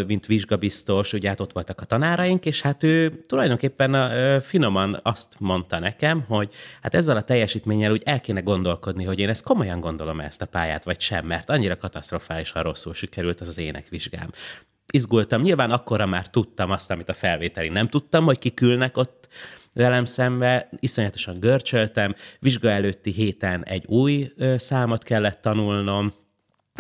[0.07, 5.35] mint vizsgabiztos, ugye hát ott voltak a tanáraink, és hát ő tulajdonképpen a, finoman azt
[5.39, 9.81] mondta nekem, hogy hát ezzel a teljesítménnyel úgy el kéne gondolkodni, hogy én ezt komolyan
[9.81, 14.31] gondolom ezt a pályát, vagy sem, mert annyira katasztrofálisan rosszul sikerült az az énekvizsgám
[14.93, 15.43] izgultam.
[15.43, 19.29] Nyilván akkora már tudtam azt, amit a felvételi nem tudtam, hogy kikülnek ott
[19.73, 26.13] velem szembe, iszonyatosan görcsöltem, vizsga előtti héten egy új számot kellett tanulnom,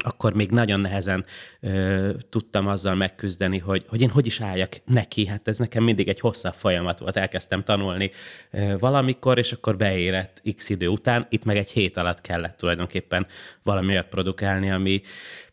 [0.05, 1.25] akkor még nagyon nehezen
[1.61, 5.27] ö, tudtam azzal megküzdeni, hogy, hogy én hogy is álljak neki.
[5.27, 7.17] Hát ez nekem mindig egy hosszabb folyamat volt.
[7.17, 8.11] Elkezdtem tanulni
[8.51, 11.27] ö, valamikor, és akkor beérett x idő után.
[11.31, 13.27] Itt meg egy hét alatt kellett tulajdonképpen
[13.63, 15.01] valami olyat produkálni, ami,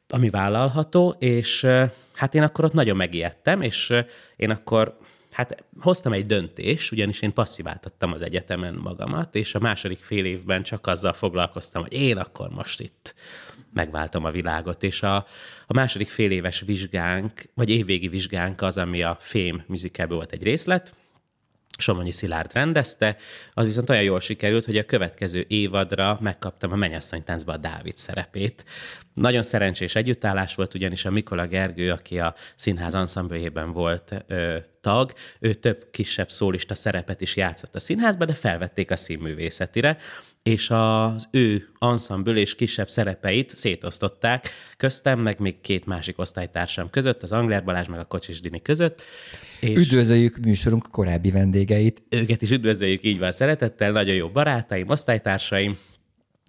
[0.07, 3.99] ami vállalható, és ö, hát én akkor ott nagyon megijedtem, és ö,
[4.35, 4.97] én akkor
[5.35, 10.63] Hát hoztam egy döntést, ugyanis én passziváltattam az egyetemen magamat, és a második fél évben
[10.63, 13.15] csak azzal foglalkoztam, hogy én akkor most itt
[13.73, 15.15] megváltom a világot, és a,
[15.67, 20.43] a második fél éves vizsgánk, vagy évvégi vizsgánk az, ami a Fém műzikában volt egy
[20.43, 20.95] részlet,
[21.77, 23.15] Somonyi Szilárd rendezte,
[23.53, 27.97] az viszont olyan jól sikerült, hogy a következő évadra megkaptam a Menyasszony táncba a Dávid
[27.97, 28.65] szerepét.
[29.13, 35.13] Nagyon szerencsés együttállás volt, ugyanis a Mikola Gergő, aki a színház anszambléjében volt ö, tag,
[35.39, 39.97] ő több kisebb szólista szerepet is játszott a színházba, de felvették a színművészetire,
[40.49, 47.23] és az ő anszambül és kisebb szerepeit szétosztották köztem, meg még két másik osztálytársam között,
[47.23, 49.01] az Angler Balázs meg a Kocsis Dini között.
[49.59, 52.03] És üdvözöljük műsorunk korábbi vendégeit.
[52.09, 55.75] Őket is üdvözöljük így van szeretettel, nagyon jó barátaim, osztálytársaim,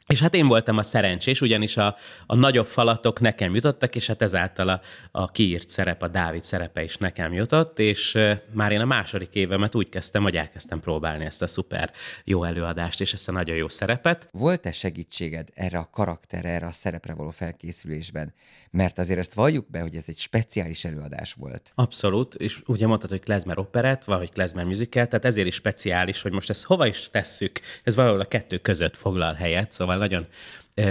[0.07, 4.23] És hát én voltam a szerencsés, ugyanis a, a nagyobb falatok nekem jutottak, és hát
[4.23, 8.19] ezáltal a, a kiírt szerep, a Dávid szerepe is nekem jutott, és
[8.53, 11.90] már én a második évemet úgy kezdtem, hogy elkezdtem próbálni ezt a szuper
[12.25, 14.29] jó előadást, és ezt a nagyon jó szerepet.
[14.33, 18.35] Volt-e segítséged erre a karakterre, erre a szerepre való felkészülésben?
[18.71, 21.73] Mert azért ezt valljuk be, hogy ez egy speciális előadás volt.
[21.75, 26.33] Abszolút, és ugye mondtad, hogy klezmer operet, vagy klezmer musical, tehát ezért is speciális, hogy
[26.33, 30.27] most ezt hova is tesszük, ez valahol a kettő között foglal helyet, szóval szóval nagyon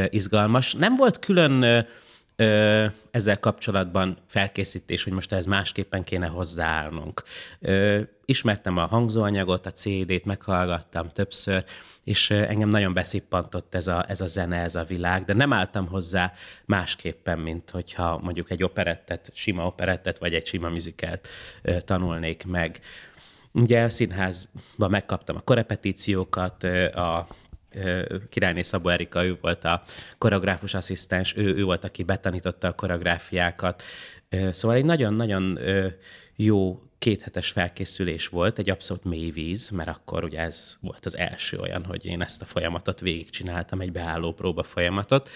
[0.10, 0.74] izgalmas.
[0.74, 1.86] Nem volt külön
[3.12, 7.24] ezzel kapcsolatban felkészítés, hogy most ez másképpen kéne hozzáállnunk.
[8.26, 11.64] Ismertem a hangzóanyagot, a CD-t meghallgattam többször,
[12.04, 15.88] és engem nagyon beszippantott ez a, ez a zene, ez a világ, de nem álltam
[15.88, 16.34] hozzá
[16.66, 21.28] másképpen, mint hogyha mondjuk egy operettet, sima operettet, vagy egy sima muzikát
[21.86, 22.80] tanulnék meg.
[23.52, 26.64] Ugye a színházban megkaptam a korepetíciókat,
[26.94, 27.28] a
[28.30, 29.82] királyné Szabó Erika, ő volt a
[30.18, 33.84] koreográfus asszisztens, ő, ő volt, aki betanította a koreográfiákat.
[34.52, 35.60] Szóval egy nagyon-nagyon
[36.36, 41.58] jó kéthetes felkészülés volt, egy abszolút mély víz, mert akkor ugye ez volt az első
[41.58, 45.30] olyan, hogy én ezt a folyamatot végigcsináltam, egy beálló próba folyamatot.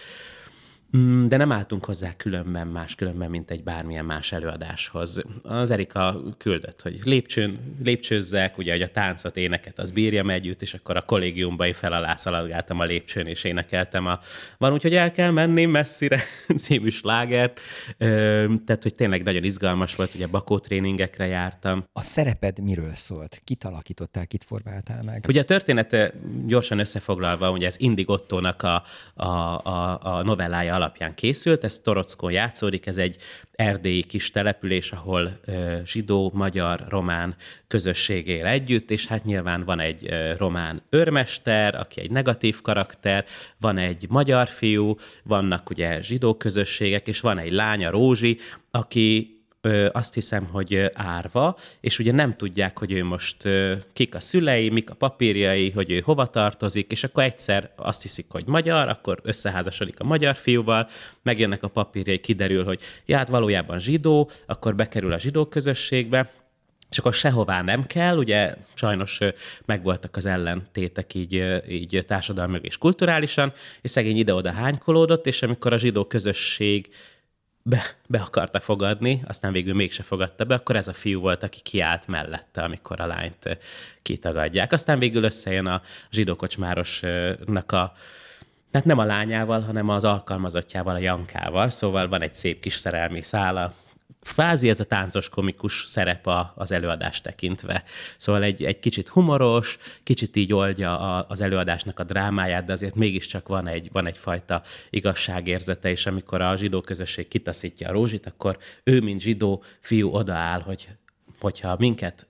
[0.98, 5.24] Mm, de nem álltunk hozzá különben más, különben, mint egy bármilyen más előadáshoz.
[5.42, 10.74] Az Erika küldött, hogy lépcsőn, lépcsőzzek, ugye, hogy a táncot, éneket az bírjam együtt, és
[10.74, 14.20] akkor a kollégiumban én fel alá szaladgáltam a lépcsőn, és énekeltem a
[14.58, 16.20] Van úgy, hogy el kell menni messzire
[16.64, 17.60] című slágert.
[17.98, 21.84] Tehát, hogy tényleg nagyon izgalmas volt, ugye bakó tréningekre jártam.
[21.94, 23.42] A szereped miről szólt?
[23.44, 25.26] Kit alakítottál, kit formáltál meg?
[25.28, 26.14] Ugye a történet
[26.46, 29.26] gyorsan összefoglalva, ugye ez Indig Ottónak a, a,
[29.64, 33.16] a, a novellája alapján készült, ez Torockon játszódik, ez egy
[33.52, 35.40] erdélyi kis település, ahol
[35.86, 37.36] zsidó, magyar, román
[37.68, 43.26] közösség él együtt, és hát nyilván van egy román őrmester, aki egy negatív karakter,
[43.60, 48.38] van egy magyar fiú, vannak ugye zsidó közösségek, és van egy lánya, Rózsi,
[48.72, 54.16] aki ö, azt hiszem, hogy árva, és ugye nem tudják, hogy ő most ö, kik
[54.16, 58.46] a szülei, mik a papírjai, hogy ő hova tartozik, és akkor egyszer azt hiszik, hogy
[58.46, 60.88] magyar, akkor összeházasodik a magyar fiúval,
[61.22, 66.30] megjönnek a papírjai, kiderül, hogy ja, hát valójában zsidó, akkor bekerül a zsidó közösségbe,
[66.90, 69.20] és akkor sehová nem kell, ugye sajnos
[69.66, 75.78] megvoltak az ellentétek így, így társadalmi és kulturálisan, és szegény ide-oda hánykolódott, és amikor a
[75.78, 76.90] zsidó közösség
[77.70, 81.60] be, be akarta fogadni, aztán végül mégse fogadta be, akkor ez a fiú volt, aki
[81.62, 83.58] kiállt mellette, amikor a lányt
[84.02, 84.72] kitagadják.
[84.72, 87.94] Aztán végül összejön a zsidókocsmárosnak a
[88.72, 93.22] tehát nem a lányával, hanem az alkalmazottjával, a Jankával, szóval van egy szép kis szerelmi
[93.22, 93.74] szála,
[94.22, 97.84] kvázi ez a táncos komikus szerep az előadást tekintve.
[98.18, 102.96] Szóval egy, egy kicsit humoros, kicsit így oldja a, az előadásnak a drámáját, de azért
[102.96, 108.58] mégiscsak van, egy, van egyfajta igazságérzete, és amikor a zsidó közösség kitaszítja a rózsit, akkor
[108.84, 110.88] ő, mint zsidó fiú odaáll, hogy
[111.40, 112.28] hogyha minket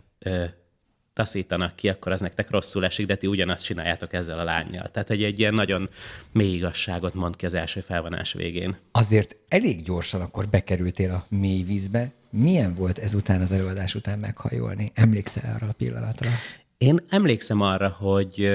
[1.20, 4.88] taszítanak ki, akkor az nektek rosszul esik, de ti ugyanazt csináljátok ezzel a lányjal.
[4.88, 5.90] Tehát egy, egy ilyen nagyon
[6.32, 8.78] mély igazságot mond ki az első felvonás végén.
[8.92, 12.12] Azért elég gyorsan akkor bekerültél a mély vízbe.
[12.30, 14.92] Milyen volt ezután az előadás után meghajolni?
[14.94, 16.30] Emlékszel arra a pillanatra?
[16.78, 18.52] Én emlékszem arra, hogy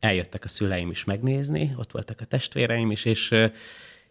[0.00, 3.34] eljöttek a szüleim is megnézni, ott voltak a testvéreim is, és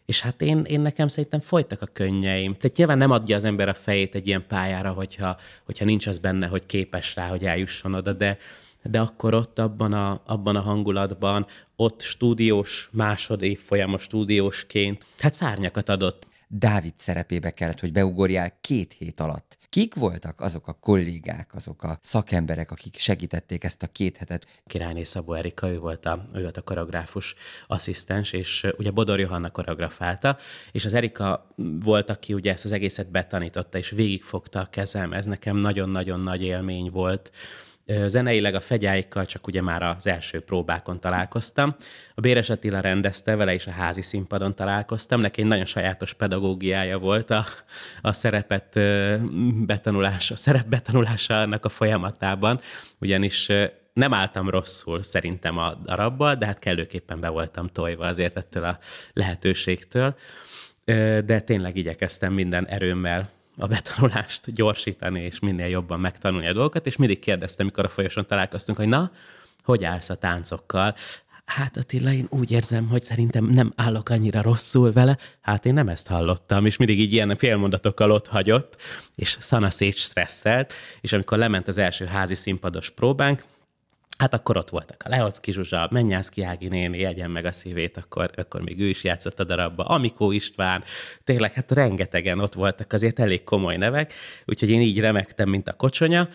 [0.10, 2.56] és hát én, én nekem szerintem folytak a könnyeim.
[2.56, 6.18] Tehát nyilván nem adja az ember a fejét egy ilyen pályára, hogyha, hogyha nincs az
[6.18, 8.38] benne, hogy képes rá, hogy eljusson oda, de,
[8.84, 11.46] de akkor ott abban a, abban a hangulatban,
[11.76, 16.28] ott stúdiós, másodév folyamos stúdiósként, hát szárnyakat adott.
[16.48, 19.58] Dávid szerepébe kellett, hogy beugorjál két hét alatt.
[19.70, 24.62] Kik voltak azok a kollégák, azok a szakemberek, akik segítették ezt a két hetet?
[24.68, 27.36] Királyné Szabó Erika, ő volt a, ő volt a koreográfus
[27.68, 30.38] asszisztens, és ugye Bodor Johanna koreografálta,
[30.72, 35.14] és az Erika volt, aki ugye ezt az egészet betanította, és végigfogta a kezem.
[35.14, 37.32] Ez nekem nagyon-nagyon nagy élmény volt
[38.06, 41.76] Zeneileg a fegyáikkal csak ugye már az első próbákon találkoztam.
[42.16, 45.20] A Béres Attila rendezte, vele is a házi színpadon találkoztam.
[45.20, 47.46] Neki egy nagyon sajátos pedagógiája volt a,
[48.02, 48.80] a szerepet
[49.66, 52.60] betanulása, a szerep betanulása annak a folyamatában,
[53.00, 53.48] ugyanis
[53.94, 58.80] nem álltam rosszul szerintem a darabbal, de hát kellőképpen be voltam tojva azért ettől a
[59.14, 60.16] lehetőségtől.
[61.26, 66.96] De tényleg igyekeztem minden erőmmel a betanulást gyorsítani, és minél jobban megtanulni a dolgokat, és
[66.96, 69.12] mindig kérdeztem, mikor a folyoson találkoztunk, hogy na,
[69.64, 70.96] hogy állsz a táncokkal?
[71.46, 75.18] Hát Attila, én úgy érzem, hogy szerintem nem állok annyira rosszul vele.
[75.42, 78.82] Hát én nem ezt hallottam, és mindig így ilyen félmondatokkal ott hagyott,
[79.16, 83.44] és szana szét stresszelt, és amikor lement az első házi színpados próbánk,
[84.20, 88.32] Hát akkor ott voltak a Leocki Zsuzsa, Mennyászki Ági néni, egyen meg a szívét, akkor,
[88.36, 90.84] akkor még ő is játszott a darabba, Amikó István,
[91.24, 94.14] tényleg hát rengetegen ott voltak, azért elég komoly nevek,
[94.46, 96.30] úgyhogy én így remektem, mint a kocsonya,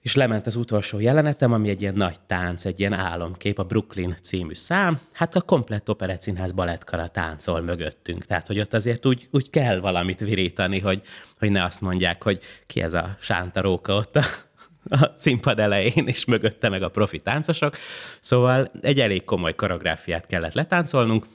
[0.00, 4.16] és lement az utolsó jelenetem, ami egy ilyen nagy tánc, egy ilyen álomkép, a Brooklyn
[4.22, 4.98] című szám.
[5.12, 8.24] Hát a komplett operettszínház balettkara táncol mögöttünk.
[8.24, 11.00] Tehát, hogy ott azért úgy, úgy kell valamit virítani, hogy,
[11.38, 14.22] hogy ne azt mondják, hogy ki ez a sántaróka ott a,
[14.88, 17.76] a színpad elején, és mögötte meg a profi táncosok.
[18.20, 21.26] Szóval egy elég komoly koreográfiát kellett letáncolnunk,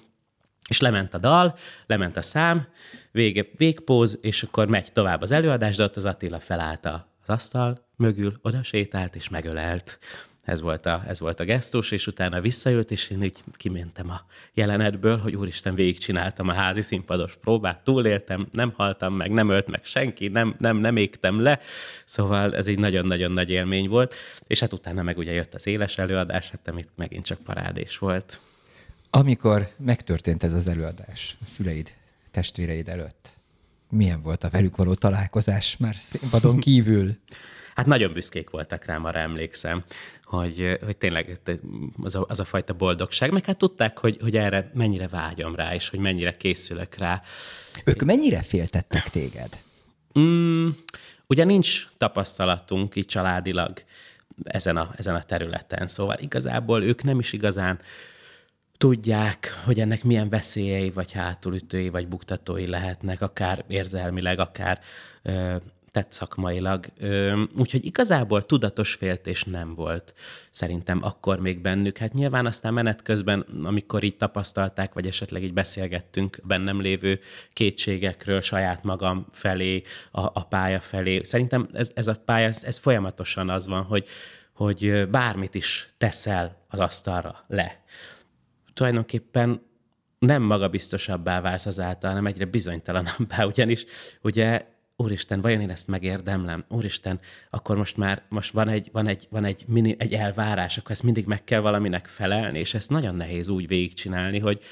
[0.69, 2.67] és lement a dal, lement a szám,
[3.11, 7.87] vége, végpóz, és akkor megy tovább az előadás, de ott az Attila felállt az asztal
[7.95, 9.99] mögül, oda sétált és megölelt.
[10.51, 14.21] Ez volt, a, ez volt a gesztus, és utána visszajött, és én így kimentem a
[14.53, 19.83] jelenetből, hogy úristen, végigcsináltam a házi színpados próbát, túléltem, nem haltam meg, nem ölt meg
[19.83, 21.59] senki, nem, nem, nem égtem le,
[22.05, 24.15] szóval ez egy nagyon-nagyon nagy élmény volt,
[24.47, 28.39] és hát utána meg ugye jött az éles előadás, hát amit megint csak parádés volt.
[29.09, 31.93] Amikor megtörtént ez az előadás a szüleid,
[32.31, 33.29] testvéreid előtt,
[33.89, 37.17] milyen volt a velük való találkozás már színpadon kívül?
[37.75, 39.83] Hát nagyon büszkék voltak rám, arra emlékszem,
[40.31, 41.39] hogy, hogy tényleg
[42.03, 45.73] az a, az a fajta boldogság, meg hát tudták, hogy, hogy erre mennyire vágyom rá,
[45.73, 47.21] és hogy mennyire készülök rá.
[47.85, 49.57] Ők mennyire féltettek téged?
[50.19, 50.69] Mm,
[51.27, 53.83] ugye nincs tapasztalatunk így családilag
[54.43, 57.79] ezen a, ezen a területen, szóval igazából ők nem is igazán
[58.77, 64.79] tudják, hogy ennek milyen veszélyei, vagy hátulütői, vagy buktatói lehetnek, akár érzelmileg, akár
[65.21, 65.55] ö,
[65.91, 66.85] tett szakmailag.
[67.57, 70.13] Úgyhogy igazából tudatos féltés nem volt
[70.49, 71.97] szerintem akkor még bennük.
[71.97, 77.19] Hát nyilván aztán menet közben, amikor így tapasztalták, vagy esetleg így beszélgettünk bennem lévő
[77.53, 81.23] kétségekről saját magam felé, a, a pálya felé.
[81.23, 84.07] Szerintem ez, ez a pálya, ez, ez folyamatosan az van, hogy,
[84.53, 87.83] hogy bármit is teszel az asztalra le.
[88.73, 89.69] Tulajdonképpen
[90.19, 93.85] nem magabiztosabbá válsz azáltal, hanem egyre bizonytalanabbá, ugyanis
[94.21, 94.70] ugye
[95.01, 96.65] Úristen, vajon én ezt megérdemlem?
[96.67, 100.91] Úristen, akkor most már most van egy, van egy, van egy, mini, egy elvárás, akkor
[100.91, 104.63] ezt mindig meg kell valaminek felelni, és ezt nagyon nehéz úgy végigcsinálni, hogy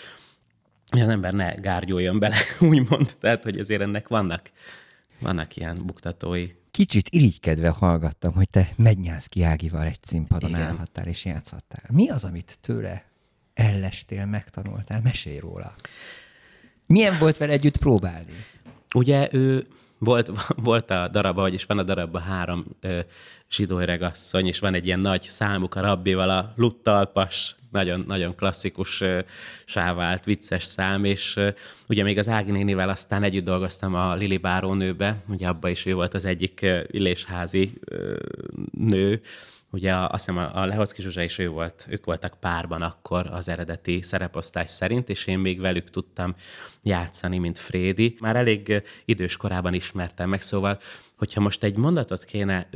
[0.91, 2.35] az ember ne gárgyoljon bele,
[2.69, 3.15] úgymond.
[3.19, 4.51] Tehát, hogy azért ennek vannak,
[5.19, 6.47] vannak ilyen buktatói.
[6.71, 10.61] Kicsit irigykedve hallgattam, hogy te Mednyánszki Ágival egy színpadon Igen.
[10.61, 11.83] állhattál és játszhattál.
[11.91, 13.05] Mi az, amit tőle
[13.53, 15.01] ellestél, megtanultál?
[15.01, 15.73] Mesélj róla.
[16.85, 18.31] Milyen volt vele együtt próbálni?
[18.93, 19.67] Ugye ő
[19.97, 20.31] volt,
[20.69, 22.99] volt a darabban, vagyis van a darabban három ö,
[23.51, 29.01] zsidó öregasszony, és van egy ilyen nagy számuk a rabbival, a luttalpas, nagyon, nagyon klasszikus
[29.01, 29.19] ö,
[29.65, 31.49] sávált, vicces szám, és ö,
[31.87, 35.93] ugye még az Ági nénivel aztán együtt dolgoztam a Lili Bárónőbe, ugye abban is ő
[35.93, 38.15] volt az egyik ö, illésházi ö,
[38.71, 39.21] nő,
[39.71, 44.01] Ugye azt hiszem a Lehocki Zsuzsa is ő volt, ők voltak párban akkor az eredeti
[44.01, 46.35] szereposztás szerint, és én még velük tudtam
[46.83, 48.15] játszani, mint Frédi.
[48.19, 50.79] Már elég idős korában ismertem meg, szóval,
[51.17, 52.69] hogyha most egy mondatot kéne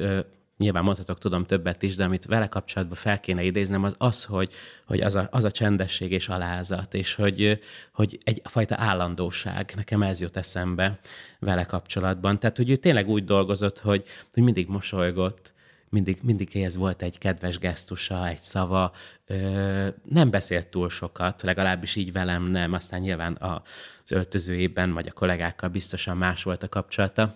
[0.58, 4.54] nyilván mondhatok, tudom többet is, de amit vele kapcsolatban fel kéne idéznem, az az, hogy,
[4.86, 7.60] hogy az, a, az a csendesség és alázat, és hogy,
[7.94, 11.00] hogy egy fajta állandóság, nekem ez jut eszembe
[11.40, 12.40] vele kapcsolatban.
[12.40, 15.53] Tehát, hogy ő tényleg úgy dolgozott, hogy, hogy mindig mosolygott,
[15.94, 18.92] mindig, mindig ez volt egy kedves gesztusa, egy szava.
[19.26, 22.74] Ö, nem beszélt túl sokat, legalábbis így velem nem.
[22.74, 27.36] Aztán nyilván az öltözőjében vagy a kollégákkal biztosan más volt a kapcsolata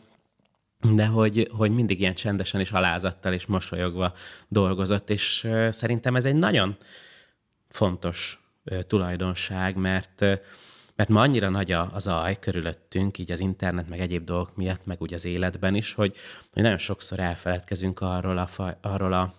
[0.79, 4.13] de hogy, hogy mindig ilyen csendesen és alázattal és mosolyogva
[4.47, 6.77] dolgozott, és ö, szerintem ez egy nagyon
[7.69, 10.25] fontos ö, tulajdonság, mert
[10.97, 15.01] mert ma annyira nagy a, a körülöttünk, így az internet, meg egyéb dolgok miatt, meg
[15.01, 16.15] úgy az életben is, hogy,
[16.53, 19.33] hogy nagyon sokszor elfeledkezünk arról a, faj, arról a,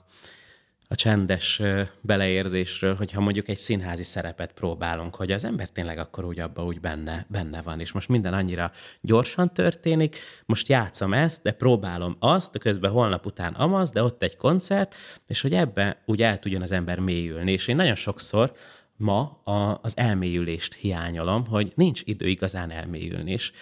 [0.89, 1.63] a csendes
[2.01, 6.81] beleérzésről, hogyha mondjuk egy színházi szerepet próbálunk, hogy az ember tényleg akkor úgy abba úgy
[6.81, 12.59] benne, benne van, és most minden annyira gyorsan történik, most játszom ezt, de próbálom azt,
[12.59, 14.95] közben holnap után amaz, de ott egy koncert,
[15.27, 17.53] és hogy ebbe úgy el tudjon az ember mélyülni.
[17.53, 18.53] És én nagyon sokszor
[18.99, 23.31] ma a, az elmélyülést hiányolom, hogy nincs idő igazán elmélyülni.
[23.33, 23.53] És,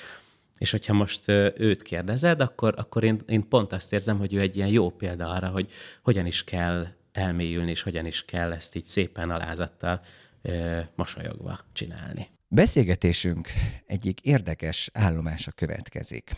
[0.59, 4.57] és hogyha most őt kérdezed, akkor, akkor én, én pont azt érzem, hogy ő egy
[4.57, 5.73] ilyen jó példa arra, hogy
[6.03, 10.01] hogyan is kell elmélyülni, és hogyan is kell ezt így szépen alázattal
[10.43, 12.29] ö, mosolyogva csinálni.
[12.49, 13.49] Beszélgetésünk
[13.87, 16.37] egyik érdekes állomása következik.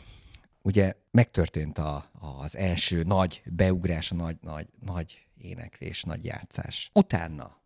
[0.62, 6.90] Ugye megtörtént a, az első nagy beugrás, a nagy, nagy, nagy éneklés, nagy játszás.
[6.94, 7.56] Utána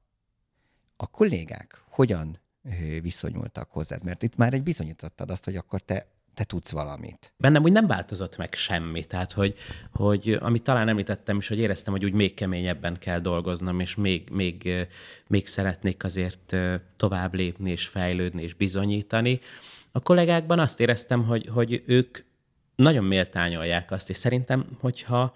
[1.03, 2.41] a kollégák hogyan
[3.03, 4.05] viszonyultak hozzád?
[4.05, 7.33] Mert itt már egy bizonyítottad azt, hogy akkor te te tudsz valamit.
[7.37, 9.55] Bennem úgy nem változott meg semmi, tehát hogy,
[9.93, 14.29] hogy amit talán említettem is, hogy éreztem, hogy úgy még keményebben kell dolgoznom, és még,
[14.31, 14.87] még,
[15.27, 16.57] még szeretnék azért
[16.97, 19.41] tovább lépni, és fejlődni, és bizonyítani.
[19.91, 22.19] A kollégákban azt éreztem, hogy, hogy ők
[22.75, 25.35] nagyon méltányolják azt, és szerintem, hogyha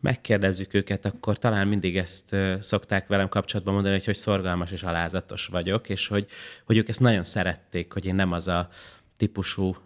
[0.00, 5.46] megkérdezzük őket, akkor talán mindig ezt szokták velem kapcsolatban mondani, hogy, hogy szorgalmas és alázatos
[5.46, 6.26] vagyok, és hogy,
[6.64, 8.68] hogy ők ezt nagyon szerették, hogy én nem az a
[9.16, 9.76] típusú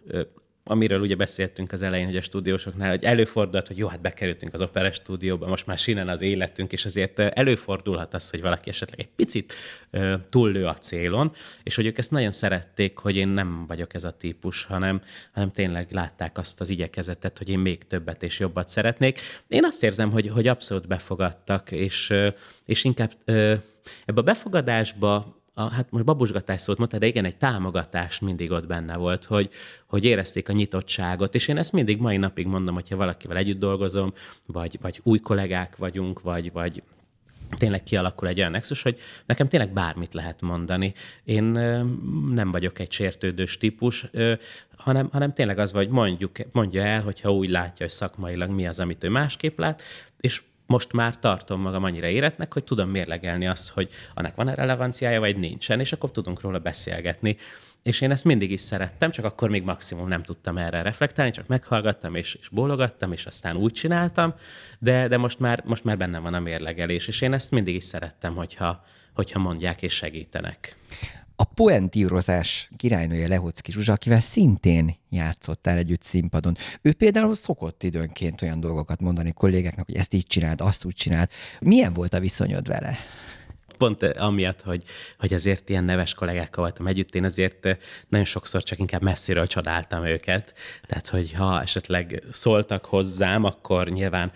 [0.65, 4.61] amiről ugye beszéltünk az elején, hogy a stúdiósoknál, hogy előfordulhat, hogy jó, hát bekerültünk az
[4.61, 9.09] opera stúdióba, most már sinen az életünk, és azért előfordulhat az, hogy valaki esetleg egy
[9.17, 9.55] picit
[10.31, 11.33] túllő a célon,
[11.63, 15.01] és hogy ők ezt nagyon szerették, hogy én nem vagyok ez a típus, hanem,
[15.33, 19.19] hanem tényleg látták azt az igyekezetet, hogy én még többet és jobbat szeretnék.
[19.49, 22.15] Én azt érzem, hogy, hogy abszolút befogadtak, és,
[22.65, 23.13] és inkább
[24.05, 28.67] ebbe a befogadásba a, hát most babusgatás szót mondta, de igen, egy támogatás mindig ott
[28.67, 29.51] benne volt, hogy,
[29.87, 34.13] hogy érezték a nyitottságot, és én ezt mindig mai napig mondom, hogyha valakivel együtt dolgozom,
[34.47, 36.83] vagy, vagy új kollégák vagyunk, vagy, vagy
[37.59, 40.93] tényleg kialakul egy olyan nexus, hogy nekem tényleg bármit lehet mondani.
[41.25, 41.45] Én
[42.31, 44.07] nem vagyok egy sértődős típus,
[44.77, 48.81] hanem, hanem tényleg az, hogy mondjuk, mondja el, hogyha úgy látja, hogy szakmailag mi az,
[48.81, 49.83] amit ő másképp lát,
[50.21, 55.21] és most már tartom magam annyira éretnek, hogy tudom mérlegelni azt, hogy annak van-e relevanciája,
[55.21, 57.37] vagy nincsen, és akkor tudunk róla beszélgetni.
[57.83, 61.47] És én ezt mindig is szerettem, csak akkor még maximum nem tudtam erre reflektálni, csak
[61.47, 64.35] meghallgattam és, és bólogattam, és aztán úgy csináltam,
[64.79, 67.85] de, de most, már, most már benne van a mérlegelés, és én ezt mindig is
[67.85, 70.77] szerettem, hogyha, hogyha mondják és segítenek
[71.41, 76.57] a poentírozás királynője Lehocki Zsuzsa, akivel szintén játszottál együtt színpadon.
[76.83, 81.33] Ő például szokott időnként olyan dolgokat mondani kollégáknak, hogy ezt így csinált, azt úgy csinált.
[81.61, 82.97] Milyen volt a viszonyod vele?
[83.81, 84.83] Pont amiatt, hogy,
[85.19, 87.79] hogy azért ilyen neves kollégákkal voltam együtt, én azért
[88.09, 90.55] nagyon sokszor csak inkább messziről csodáltam őket.
[90.87, 94.33] Tehát, hogy ha esetleg szóltak hozzám, akkor nyilván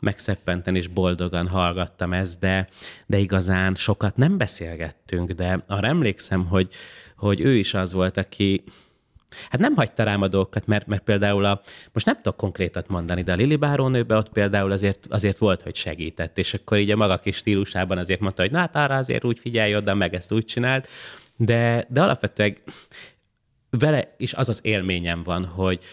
[0.00, 2.68] megszeppenten és boldogan hallgattam ezt, de,
[3.06, 6.74] de igazán sokat nem beszélgettünk, de arra emlékszem, hogy,
[7.16, 8.64] hogy ő is az volt, aki,
[9.50, 11.60] Hát nem hagyta rám a dolgokat, mert, mert például a,
[11.92, 15.76] most nem tudok konkrétat mondani, de a Lili Bárónőbe ott például azért, azért volt, hogy
[15.76, 19.24] segített, és akkor így a maga kis stílusában azért mondta, hogy na hát arra azért
[19.24, 20.88] úgy figyelj oda, meg ezt úgy csinált,
[21.36, 22.56] de, de alapvetően
[23.70, 25.84] vele is az az élményem van, hogy,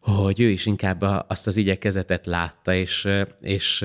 [0.00, 3.08] hogy ő is inkább azt az igyekezetet látta, és,
[3.40, 3.84] és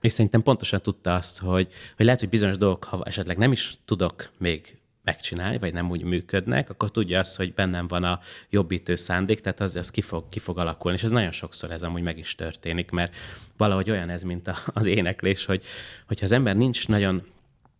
[0.00, 3.74] és szerintem pontosan tudta azt, hogy, hogy lehet, hogy bizonyos dolgok, ha esetleg nem is
[3.84, 8.96] tudok még megcsinálni, vagy nem úgy működnek, akkor tudja azt, hogy bennem van a jobbítő
[8.96, 12.02] szándék, tehát az, az ki, fog, ki fog alakulni, és ez nagyon sokszor ez amúgy
[12.02, 13.16] meg is történik, mert
[13.56, 15.64] valahogy olyan ez, mint a, az éneklés, hogy
[16.06, 17.22] hogyha az ember nincs nagyon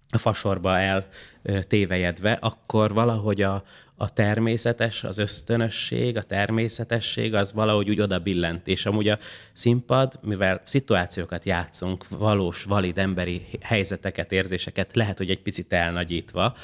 [0.08, 1.06] a fasorba el
[1.68, 3.64] tévejedve, akkor valahogy a,
[3.96, 8.66] a természetes, az ösztönösség, a természetesség az valahogy úgy oda billent.
[8.66, 9.18] És amúgy a
[9.52, 16.56] színpad, mivel szituációkat játszunk, valós, valid emberi helyzeteket, érzéseket, lehet, hogy egy picit elnagyítva,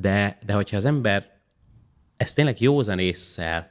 [0.00, 1.36] de, de hogyha az ember
[2.16, 3.70] ezt tényleg józan észszel,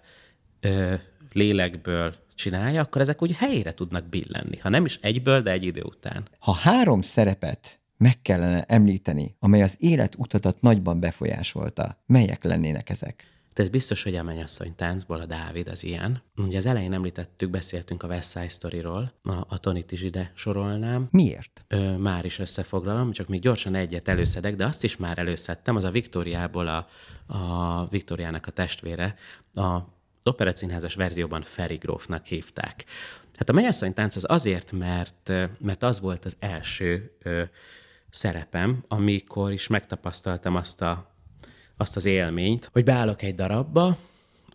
[0.60, 0.94] ö,
[1.32, 4.58] lélekből csinálja, akkor ezek úgy helyre tudnak billenni.
[4.58, 6.28] Ha nem is egyből, de egy idő után.
[6.40, 13.37] Ha három szerepet meg kellene említeni, amely az élet utatat nagyban befolyásolta, melyek lennének ezek?
[13.58, 16.22] De ez biztos, hogy a mennyasszony táncból a Dávid az ilyen.
[16.36, 21.08] Ugye az elején említettük, beszéltünk a West Side Story-ról, a, a Tonit is ide sorolnám.
[21.12, 21.66] Miért?
[21.68, 25.84] Ö, már is összefoglalom, csak még gyorsan egyet előszedek, de azt is már előszedtem, az
[25.84, 26.88] a Viktóriából a,
[27.38, 29.16] a Viktóriának a testvére,
[29.54, 29.78] a
[30.24, 32.86] operacínházas verzióban Feri Grófnak hívták.
[33.38, 37.44] Hát a mennyasszony tánc az azért, mert, mert az volt az első ö,
[38.10, 41.16] szerepem, amikor is megtapasztaltam azt a
[41.78, 43.98] azt az élményt, hogy beállok egy darabba,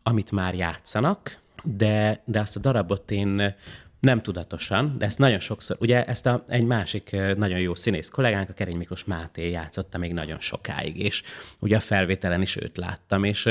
[0.02, 3.54] amit már játszanak, de, de azt a darabot én
[4.00, 8.48] nem tudatosan, de ezt nagyon sokszor, ugye ezt a, egy másik nagyon jó színész kollégánk,
[8.48, 11.22] a Kerény Miklós Máté játszotta még nagyon sokáig, és
[11.58, 13.48] ugye a felvételen is őt láttam, és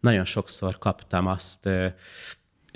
[0.00, 1.68] nagyon sokszor kaptam azt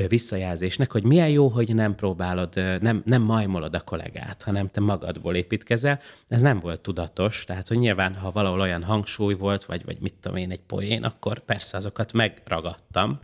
[0.09, 5.35] visszajelzésnek, hogy milyen jó, hogy nem próbálod, nem, nem majmolod a kollégát, hanem te magadból
[5.35, 6.01] építkezel.
[6.29, 10.15] Ez nem volt tudatos, tehát hogy nyilván, ha valahol olyan hangsúly volt, vagy, vagy mit
[10.21, 13.19] tudom én, egy poén, akkor persze azokat megragadtam,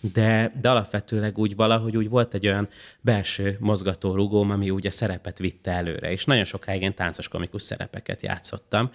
[0.00, 2.68] de, de alapvetőleg úgy valahogy úgy volt egy olyan
[3.00, 7.62] belső mozgató rugóm, ami úgy a szerepet vitte előre, és nagyon sokáig én táncos komikus
[7.62, 8.90] szerepeket játszottam,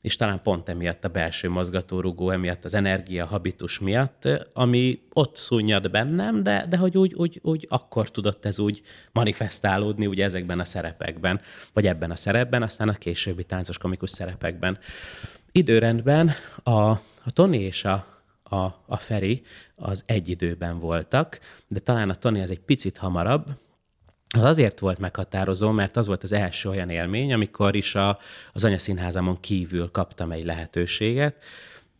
[0.00, 5.90] és talán pont emiatt a belső mozgatórugó, emiatt az energia habitus miatt, ami ott szúnyad
[5.90, 8.82] bennem, de, de hogy úgy, úgy, úgy akkor tudott ez úgy
[9.12, 11.40] manifestálódni ugye ezekben a szerepekben,
[11.72, 14.78] vagy ebben a szerepben, aztán a későbbi táncos komikus szerepekben.
[15.52, 16.30] Időrendben
[16.62, 18.06] a, a Tony és a,
[18.42, 19.42] a, a Feri,
[19.76, 21.38] az egy időben voltak,
[21.68, 23.46] de talán a Tony az egy picit hamarabb,
[24.36, 28.18] az azért volt meghatározó, mert az volt az első olyan élmény, amikor is a,
[28.52, 31.42] az anyaszínházamon kívül kaptam egy lehetőséget,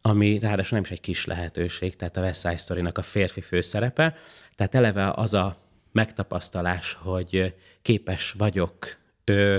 [0.02, 4.16] ami ráadásul nem is egy kis lehetőség, tehát a West Side story a férfi főszerepe.
[4.56, 5.56] Tehát eleve az a
[5.92, 9.58] megtapasztalás, hogy képes vagyok ö,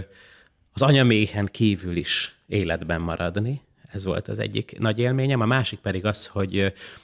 [0.74, 3.62] az anyaméhen kívül is életben maradni,
[3.92, 5.42] ez volt az egyik nagy élményem.
[5.42, 6.56] A másik pedig az, hogy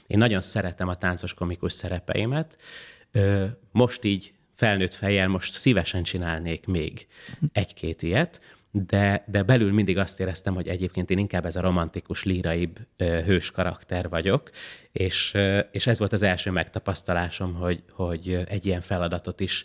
[0.06, 2.58] én nagyon szeretem a táncos komikus szerepeimet.
[3.70, 7.06] Most így felnőtt fejjel most szívesen csinálnék még
[7.52, 8.40] egy-két ilyet,
[8.70, 13.50] de, de belül mindig azt éreztem, hogy egyébként én inkább ez a romantikus, líraibb hős
[13.50, 14.50] karakter vagyok,
[14.92, 15.36] és,
[15.70, 19.64] és ez volt az első megtapasztalásom, hogy, hogy egy ilyen feladatot is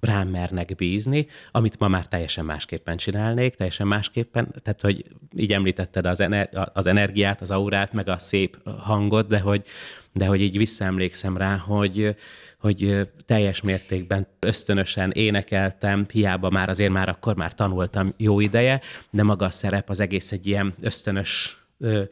[0.00, 5.04] rám mernek bízni, amit ma már teljesen másképpen csinálnék, teljesen másképpen, tehát hogy
[5.36, 9.66] így említetted az, ener- az energiát, az aurát, meg a szép hangot, de hogy,
[10.12, 12.14] de hogy így visszaemlékszem rá, hogy,
[12.58, 18.80] hogy teljes mértékben ösztönösen énekeltem, hiába már azért már akkor már tanultam jó ideje,
[19.10, 22.02] de maga a szerep az egész egy ilyen ösztönös ö,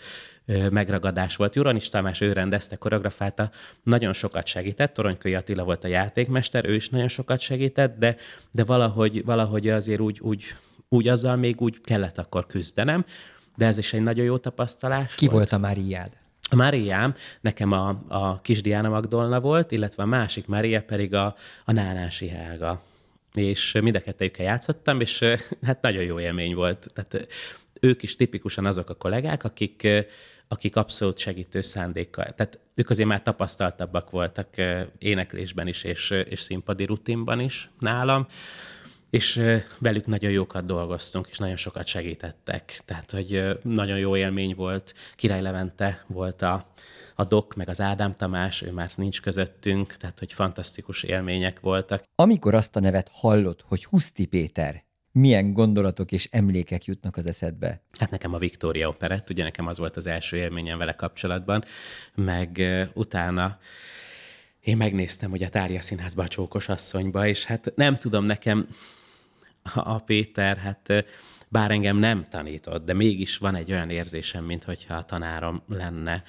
[0.47, 1.55] ö, megragadás volt.
[1.55, 3.51] Juranis Tamás, ő rendezte, koreografálta,
[3.83, 8.17] nagyon sokat segített, Toronykői Attila volt a játékmester, ő is nagyon sokat segített, de,
[8.51, 10.45] de valahogy, valahogy azért úgy, úgy,
[10.89, 13.05] úgy azzal még úgy kellett akkor küzdenem,
[13.57, 16.11] de ez is egy nagyon jó tapasztalás Ki volt, volt a Máriád?
[16.51, 21.35] A Máriám nekem a, a kis Diana Magdolna volt, illetve a másik Mária pedig a,
[21.65, 22.83] a Nánási Helga.
[23.35, 25.25] És mind a kettőjükkel játszottam, és
[25.67, 26.91] hát nagyon jó élmény volt.
[26.95, 27.27] Tehát
[27.81, 29.89] ők is tipikusan azok a kollégák, akik,
[30.49, 32.25] akik abszolút segítő szándékkal.
[32.25, 34.49] Tehát ők azért már tapasztaltabbak voltak
[34.99, 38.27] éneklésben is, és, és színpadi rutinban is nálam
[39.17, 39.41] és
[39.79, 42.81] velük nagyon jókat dolgoztunk, és nagyon sokat segítettek.
[42.85, 44.95] Tehát, hogy nagyon jó élmény volt.
[45.14, 46.73] Király Levente volt a,
[47.14, 52.03] a Dok, meg az Ádám Tamás, ő már nincs közöttünk, tehát, hogy fantasztikus élmények voltak.
[52.14, 57.83] Amikor azt a nevet hallott, hogy Huszti Péter, milyen gondolatok és emlékek jutnak az eszedbe?
[57.99, 61.64] Hát nekem a Victoria Operett, ugye nekem az volt az első élményem vele kapcsolatban,
[62.14, 62.62] meg
[62.95, 63.59] utána
[64.61, 68.67] én megnéztem, hogy a Tária Színházba a Csókos asszonyba, és hát nem tudom, nekem
[69.75, 71.05] a Péter, hát
[71.49, 76.23] bár engem nem tanított, de mégis van egy olyan érzésem, mintha a tanárom lenne,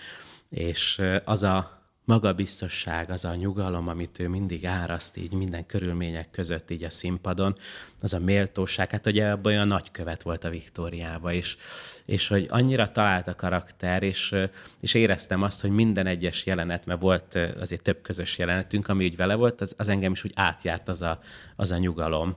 [0.49, 1.77] és az a
[2.07, 7.55] magabiztosság, az a nyugalom, amit ő mindig áraszt így minden körülmények között így a színpadon,
[8.01, 11.57] az a méltóság, hát ugye abban olyan nagykövet volt a Viktóriába is,
[12.05, 14.35] és hogy annyira talált a karakter, és,
[14.79, 19.15] és éreztem azt, hogy minden egyes jelenet, mert volt azért több közös jelenetünk, ami úgy
[19.15, 21.19] vele volt, az, az engem is úgy átjárt az a,
[21.55, 22.35] az a nyugalom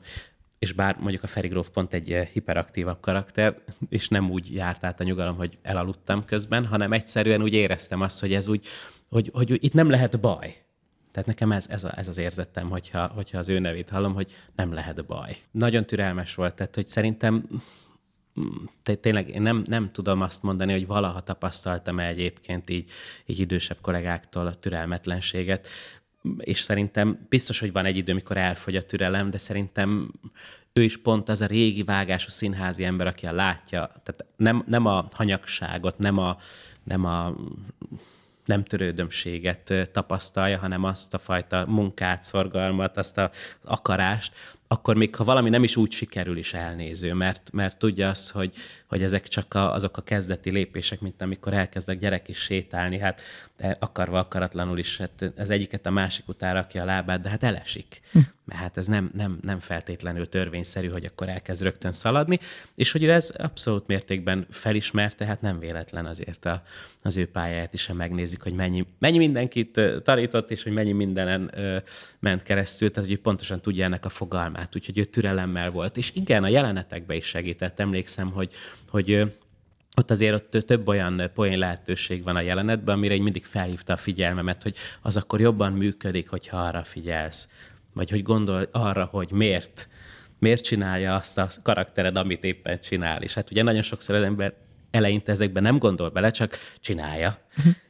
[0.60, 4.84] és bár mondjuk a Feri Gróf pont egy eh, hiperaktívabb karakter, és nem úgy járt
[4.84, 8.66] át a nyugalom, hogy elaludtam közben, hanem egyszerűen úgy éreztem azt, hogy ez úgy,
[9.08, 10.56] hogy, hogy itt nem lehet baj.
[11.12, 14.32] Tehát nekem ez, ez, a, ez az érzetem, hogyha, hogyha az ő nevét hallom, hogy
[14.56, 15.36] nem lehet baj.
[15.50, 17.44] Nagyon türelmes volt, tehát hogy szerintem
[19.00, 22.90] tényleg én nem, nem tudom azt mondani, hogy valaha tapasztaltam-e egyébként így,
[23.26, 25.68] így idősebb kollégáktól a türelmetlenséget
[26.38, 30.12] és szerintem biztos, hogy van egy idő, amikor elfogy a türelem, de szerintem
[30.72, 34.86] ő is pont az a régi vágású színházi ember, aki a látja, tehát nem, nem
[34.86, 36.36] a hanyagságot, nem a,
[36.84, 37.36] nem a
[38.44, 43.30] nem törődömséget tapasztalja, hanem azt a fajta munkát, szorgalmat, azt az
[43.62, 48.30] akarást, akkor még ha valami nem is úgy sikerül is elnéző, mert, mert tudja azt,
[48.30, 48.56] hogy,
[48.86, 53.20] hogy ezek csak a, azok a kezdeti lépések, mint amikor elkezdek gyerek is sétálni, hát
[53.78, 58.00] akarva akaratlanul is, hát az egyiket a másik után rakja a lábát, de hát elesik.
[58.12, 58.18] Hm.
[58.44, 62.38] Mert hát ez nem, nem, nem feltétlenül törvényszerű, hogy akkor elkezd rögtön szaladni,
[62.74, 66.62] és hogy ő ez abszolút mértékben felismerte, hát nem véletlen azért a,
[67.02, 71.50] az ő pályáját is, ha megnézik, hogy mennyi, mennyi mindenkit tanított, és hogy mennyi mindenen
[71.54, 71.76] ö,
[72.18, 75.96] ment keresztül, tehát hogy pontosan tudja ennek a fogalmát, úgyhogy ő türelemmel volt.
[75.96, 77.80] És igen, a jelenetekbe is segített.
[77.80, 78.52] Emlékszem, hogy,
[78.88, 79.32] hogy
[79.96, 83.96] ott azért ott több olyan poén lehetőség van a jelenetben, amire így mindig felhívta a
[83.96, 87.48] figyelmemet, hogy az akkor jobban működik, hogyha arra figyelsz.
[87.92, 89.88] Vagy hogy gondol arra, hogy miért,
[90.38, 93.22] miért csinálja azt a karaktered, amit éppen csinál.
[93.22, 94.54] És hát ugye nagyon sokszor az ember
[94.90, 97.38] eleinte ezekben nem gondol bele, csak csinálja.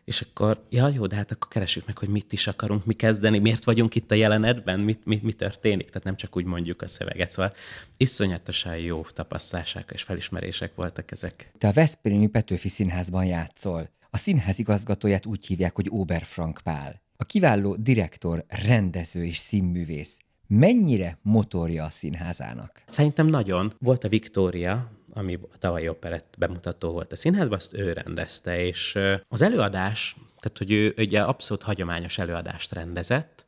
[0.04, 3.38] És akkor, ja, jó, de hát akkor keresjük meg, hogy mit is akarunk mi kezdeni,
[3.38, 6.88] miért vagyunk itt a jelenetben, mit, mit, mi történik, tehát nem csak úgy mondjuk a
[6.88, 7.30] szöveget.
[7.30, 7.52] Szóval
[7.96, 11.52] iszonyatosan jó tapasztalások és felismerések voltak ezek.
[11.58, 13.90] Te a Veszprémi Petőfi Színházban játszol.
[14.10, 17.02] A színház igazgatóját úgy hívják, hogy Oberfrank Pál.
[17.16, 22.82] A kiváló direktor, rendező és színművész mennyire motorja a színházának?
[22.86, 23.74] Szerintem nagyon.
[23.78, 28.98] Volt a Viktória, ami a tavalyi operett bemutató volt a színházban, azt ő rendezte, és
[29.28, 33.44] az előadás, tehát hogy ő ugye abszolút hagyományos előadást rendezett,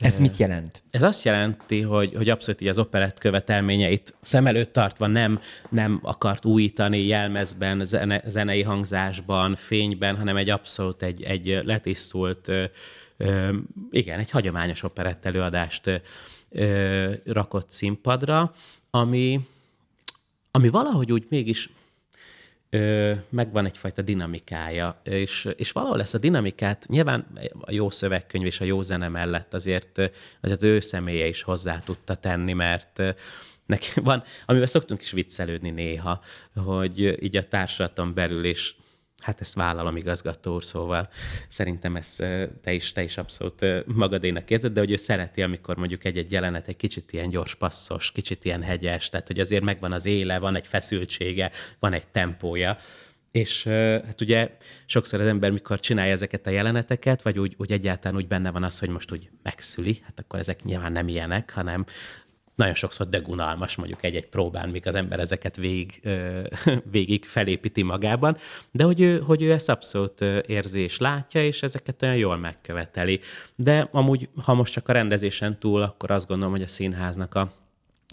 [0.00, 0.82] ez mit jelent?
[0.90, 6.00] Ez azt jelenti, hogy, hogy abszolút így az operett követelményeit szem előtt tartva nem, nem
[6.02, 12.64] akart újítani jelmezben, zene, zenei hangzásban, fényben, hanem egy abszolút egy, egy letisztult, ö,
[13.16, 13.56] ö,
[13.90, 16.02] igen, egy hagyományos operett előadást
[16.50, 18.52] ö, rakott színpadra,
[18.90, 19.40] ami,
[20.50, 21.70] ami valahogy úgy mégis
[22.70, 27.26] ö, megvan egyfajta dinamikája, és, és valahol ezt a dinamikát nyilván
[27.60, 30.00] a jó szövegkönyv és a jó zene mellett azért,
[30.40, 33.02] azért ő személye is hozzá tudta tenni, mert
[33.66, 36.20] neki van, amivel szoktunk is viccelődni néha,
[36.54, 38.76] hogy így a társulaton belül is
[39.22, 41.08] Hát ezt vállalom igazgató úr, szóval
[41.48, 42.16] szerintem ezt
[42.62, 46.68] te is, te is abszolút magadénak érzed, de hogy ő szereti, amikor mondjuk egy-egy jelenet
[46.68, 50.56] egy kicsit ilyen gyors passzos, kicsit ilyen hegyes, tehát hogy azért megvan az éle, van
[50.56, 52.78] egy feszültsége, van egy tempója,
[53.30, 53.64] és
[54.06, 54.56] hát ugye
[54.86, 58.62] sokszor az ember, mikor csinálja ezeket a jeleneteket, vagy úgy, úgy egyáltalán úgy benne van
[58.62, 61.84] az, hogy most úgy megszüli, hát akkor ezek nyilván nem ilyenek, hanem
[62.58, 66.00] nagyon sokszor degunalmas mondjuk egy-egy próbán, míg az ember ezeket végig,
[66.90, 68.36] végig felépíti magában,
[68.70, 73.20] de hogy ő, hogy ő ezt abszolút érzi és látja, és ezeket olyan jól megköveteli.
[73.54, 77.50] De amúgy, ha most csak a rendezésen túl, akkor azt gondolom, hogy a színháznak a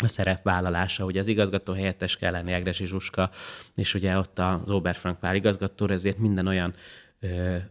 [0.03, 3.29] a szerepvállalása, ugye az igazgató helyettes kell lenni Egresi Zsuska,
[3.75, 6.73] és ugye ott az Oberfrank Pál igazgató, ezért minden olyan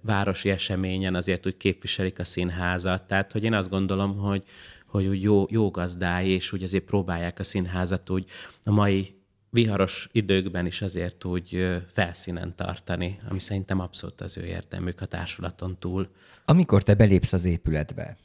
[0.00, 3.02] városi eseményen azért úgy képviselik a színházat.
[3.02, 4.42] Tehát, hogy én azt gondolom, hogy,
[4.86, 8.28] hogy úgy jó, jó gazdái, és úgy azért próbálják a színházat úgy
[8.64, 15.00] a mai viharos időkben is azért úgy felszínen tartani, ami szerintem abszolút az ő érdemük
[15.00, 16.10] a társulaton túl.
[16.44, 18.16] Amikor te belépsz az épületbe,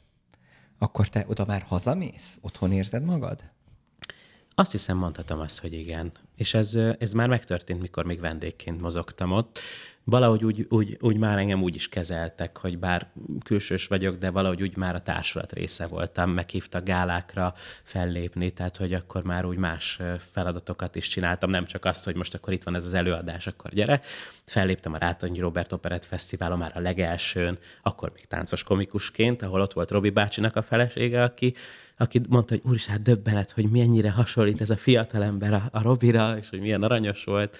[0.78, 2.38] akkor te oda már hazamész?
[2.42, 3.42] Otthon érzed magad?
[4.54, 6.12] Azt hiszem, mondhatom azt, hogy igen.
[6.40, 9.60] És ez, ez már megtörtént, mikor még vendégként mozogtam ott
[10.04, 13.10] valahogy úgy, úgy, úgy már engem úgy is kezeltek, hogy bár
[13.44, 18.92] külsős vagyok, de valahogy úgy már a társulat része voltam, meghívtak gálákra fellépni, tehát hogy
[18.92, 20.00] akkor már úgy más
[20.32, 23.70] feladatokat is csináltam, nem csak azt, hogy most akkor itt van ez az előadás, akkor
[23.70, 24.00] gyere.
[24.44, 29.72] Felléptem a Rátonyi Robert Operett Fesztiválon már a legelsőn, akkor még táncos komikusként, ahol ott
[29.72, 31.54] volt Robi bácsinak a felesége, aki,
[31.96, 36.29] aki mondta, hogy úr hát döbbenet, hogy mennyire hasonlít ez a fiatalember a, a Robira,
[36.38, 37.56] és hogy milyen aranyos volt.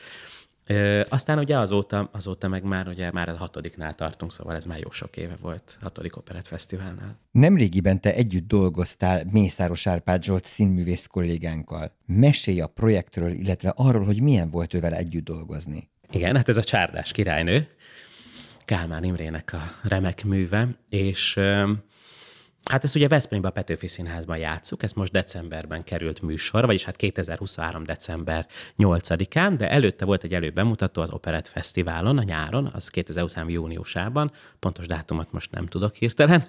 [0.66, 4.78] Ö, aztán ugye azóta, azóta meg már ugye már a hatodiknál tartunk, szóval ez már
[4.78, 7.18] jó sok éve volt, hatodik Operett Fesztiválnál.
[7.30, 11.92] Nemrégiben te együtt dolgoztál Mészáros Árpád Zsolt színművész kollégánkkal.
[12.06, 15.90] Mesélj a projektről, illetve arról, hogy milyen volt ővel együtt dolgozni.
[16.10, 17.66] Igen, hát ez a Csárdás királynő,
[18.64, 21.40] Kálmán Imrének a remek műve, és
[22.64, 26.96] Hát ezt ugye Veszprémben a Petőfi Színházban játszuk, ez most decemberben került műsor, vagyis hát
[26.96, 27.84] 2023.
[27.84, 28.46] december
[28.78, 33.50] 8-án, de előtte volt egy előbemutató az Operett Fesztiválon a nyáron, az 2023.
[33.50, 36.44] júniusában, pontos dátumot most nem tudok hirtelen,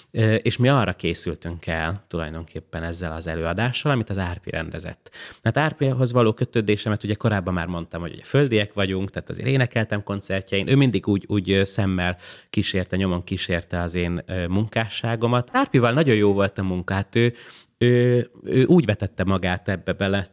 [0.48, 5.10] és mi arra készültünk el tulajdonképpen ezzel az előadással, amit az Árpi rendezett.
[5.42, 10.02] Hát Árpihoz való kötődésemet ugye korábban már mondtam, hogy ugye földiek vagyunk, tehát azért énekeltem
[10.02, 12.16] koncertjein, ő mindig úgy, úgy szemmel
[12.50, 17.32] kísérte, nyomon kísérte az én munkásságomat, Árpival nagyon jó volt a munkát, ő,
[17.78, 20.26] ő, ő úgy vetette magát ebbe bele,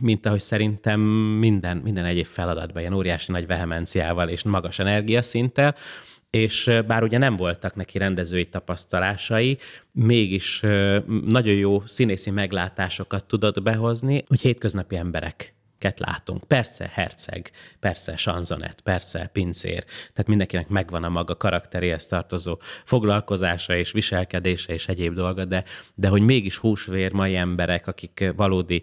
[0.00, 1.00] mint ahogy szerintem
[1.38, 5.74] minden, minden egyéb feladatban, ilyen óriási nagy vehemenciával és magas energiaszinttel,
[6.30, 9.58] és bár ugye nem voltak neki rendezői tapasztalásai,
[9.92, 10.60] mégis
[11.26, 15.54] nagyon jó színészi meglátásokat tudott behozni, hogy hétköznapi emberek
[15.98, 16.44] látunk.
[16.44, 17.50] Persze herceg,
[17.80, 24.88] persze sanzonet, persze pincér, tehát mindenkinek megvan a maga karakteréhez tartozó foglalkozása és viselkedése és
[24.88, 25.64] egyéb dolga, de,
[25.94, 28.82] de hogy mégis húsvér mai emberek, akik valódi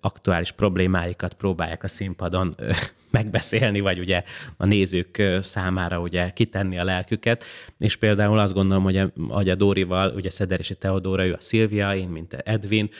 [0.00, 2.56] aktuális problémáikat próbálják a színpadon
[3.10, 4.22] megbeszélni, vagy ugye
[4.56, 7.44] a nézők számára ugye kitenni a lelküket,
[7.78, 11.94] és például azt gondolom, hogy a, hogy a Dórival, ugye Szederesi Teodóra, ő a Szilvia,
[11.94, 12.90] én, mint Edwin,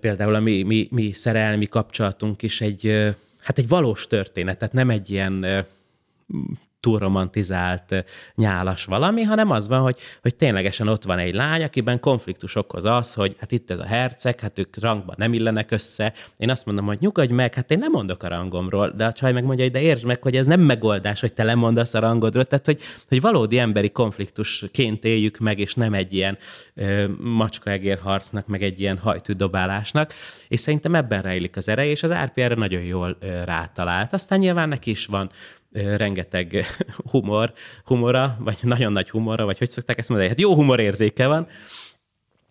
[0.00, 4.90] például a mi, mi, mi szerelmi kapcsolatunk is egy, hát egy valós történet, tehát nem
[4.90, 5.64] egy ilyen
[6.80, 8.04] túl romantizált
[8.34, 12.84] nyálas valami, hanem az van, hogy, hogy ténylegesen ott van egy lány, akiben konfliktus okoz
[12.84, 16.12] az, hogy hát itt ez a herceg, hát ők rangban nem illenek össze.
[16.36, 19.32] Én azt mondom, hogy nyugodj meg, hát én nem mondok a rangomról, de a csaj
[19.32, 22.66] megmondja, hogy de értsd meg, hogy ez nem megoldás, hogy te lemondasz a rangodról, tehát
[22.66, 26.38] hogy, hogy valódi emberi konfliktusként éljük meg, és nem egy ilyen
[26.74, 27.98] ö, macskaegér
[28.46, 30.12] meg egy ilyen hajtűdobálásnak,
[30.48, 34.12] és szerintem ebben rejlik az ereje, és az RP erre nagyon jól ö, rátalált.
[34.12, 35.30] Aztán nyilván neki is van
[35.72, 36.64] rengeteg
[37.10, 37.52] humor,
[37.84, 40.30] humora, vagy nagyon nagy humora, vagy hogy szokták ezt mondani?
[40.30, 41.48] Hát jó humorérzéke van,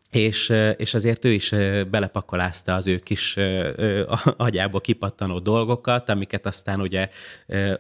[0.10, 1.50] és, és azért ő is
[1.90, 3.38] belepakolázta az ő kis
[4.38, 7.10] agyába kipattanó dolgokat, amiket aztán ugye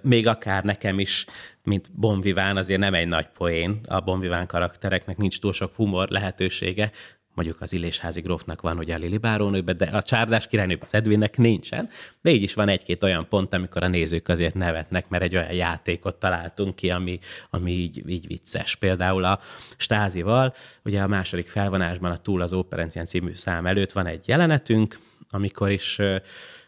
[0.01, 1.25] még akár nekem is,
[1.63, 6.91] mint Bonviván, azért nem egy nagy poén, a Bonviván karaktereknek nincs túl sok humor lehetősége,
[7.39, 11.37] mondjuk az Illésházi grófnak van ugye a Lili bárónőben, de a csárdás királynőben az Edwinnek
[11.37, 11.89] nincsen,
[12.21, 15.51] de így is van egy-két olyan pont, amikor a nézők azért nevetnek, mert egy olyan
[15.51, 17.19] játékot találtunk ki, ami,
[17.49, 18.75] ami így, így vicces.
[18.75, 19.39] Például a
[19.77, 24.97] Stázival, ugye a második felvonásban a Túl az Operencián című szám előtt van egy jelenetünk,
[25.29, 25.99] amikor is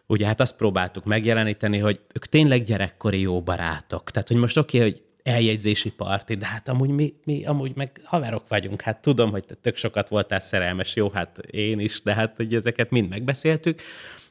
[0.06, 4.12] ugye hát azt próbáltuk megjeleníteni, hogy ők tényleg gyerekkori jó barátok.
[4.12, 8.02] Tehát, hogy most oké, okay, hogy eljegyzési parti, de hát amúgy mi, mi amúgy meg
[8.04, 12.14] haverok vagyunk, hát tudom, hogy te tök sokat voltál szerelmes, jó, hát én is, de
[12.14, 13.82] hát hogy ezeket mind megbeszéltük,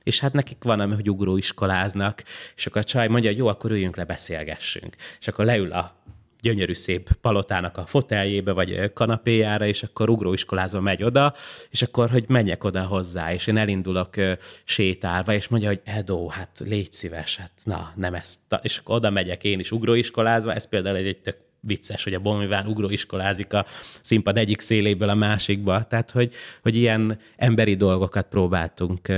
[0.03, 2.23] és hát nekik van, ami, hogy ugróiskoláznak,
[2.57, 4.97] és akkor a csaj mondja, hogy jó, akkor üljünk le, beszélgessünk.
[5.21, 5.97] És akkor leül a
[6.43, 11.35] gyönyörű szép palotának a foteljébe, vagy kanapéjára, és akkor ugróiskolázva megy oda,
[11.71, 14.15] és akkor, hogy menjek oda hozzá, és én elindulok
[14.65, 19.11] sétálva, és mondja, hogy Edo, hát légy szíves, hát na, nem ezt, és akkor oda
[19.11, 23.67] megyek én is ugróiskolázva, ez például egy, egy tök vicces, hogy a Bonviván ugróiskolázik a
[24.03, 25.85] színpad egyik széléből a másikba.
[25.85, 29.09] Tehát, hogy, hogy ilyen emberi dolgokat próbáltunk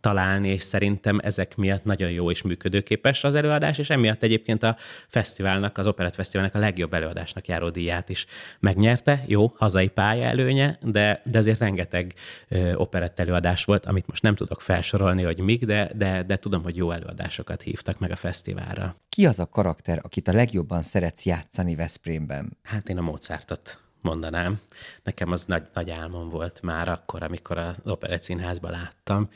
[0.00, 4.76] találni, és szerintem ezek miatt nagyon jó és működőképes az előadás, és emiatt egyébként a
[5.08, 8.26] fesztiválnak, az Operett Fesztiválnak a legjobb előadásnak járó díját is
[8.60, 9.24] megnyerte.
[9.26, 12.14] Jó, hazai pálya előnye, de, de azért rengeteg
[12.48, 16.62] ö, operett előadás volt, amit most nem tudok felsorolni, hogy mik, de, de, de tudom,
[16.62, 18.96] hogy jó előadásokat hívtak meg a fesztiválra.
[19.08, 22.56] Ki az a karakter, akit a legjobban szeretsz játszani Veszprémben?
[22.62, 24.60] Hát én a Mozartot mondanám.
[25.02, 29.28] Nekem az nagy, nagy álmom volt már akkor, amikor az Operett Színházba láttam,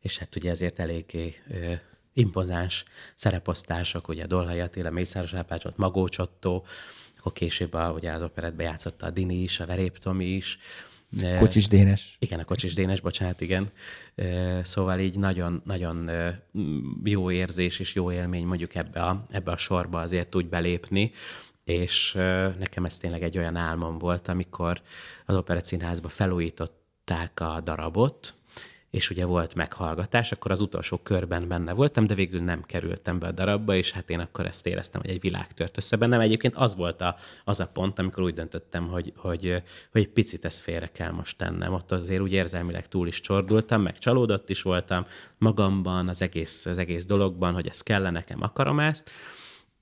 [0.00, 1.72] és hát ugye ezért eléggé ö,
[2.12, 2.84] impozáns
[3.14, 6.62] szereposztások, ugye Dolhai Attila, Mészáros Ápács volt, Magócs Otto,
[7.18, 10.58] akkor később a, ugye az operetbe játszotta a Dini is, a Verép Tomi is,
[11.38, 12.16] Kocsis Dénes.
[12.18, 13.68] Igen, a Kocsis Dénes, bocsánat, igen.
[14.62, 16.10] Szóval így nagyon, nagyon
[17.04, 21.10] jó érzés és jó élmény mondjuk ebbe a, ebbe a sorba azért úgy belépni,
[21.64, 22.12] és
[22.58, 24.82] nekem ez tényleg egy olyan álmom volt, amikor
[25.26, 28.34] az Operett Színházba felújították a darabot,
[28.90, 33.26] és ugye volt meghallgatás, akkor az utolsó körben benne voltam, de végül nem kerültem be
[33.26, 36.20] a darabba, és hát én akkor ezt éreztem, hogy egy világ tört össze bennem.
[36.20, 39.62] Egyébként az volt a, az a pont, amikor úgy döntöttem, hogy, hogy,
[39.92, 41.72] hogy egy picit ezt félre kell most tennem.
[41.72, 45.06] Ott azért úgy érzelmileg túl is csordultam, meg csalódott is voltam
[45.38, 49.10] magamban, az egész, az egész dologban, hogy ez kell nekem, akarom ezt.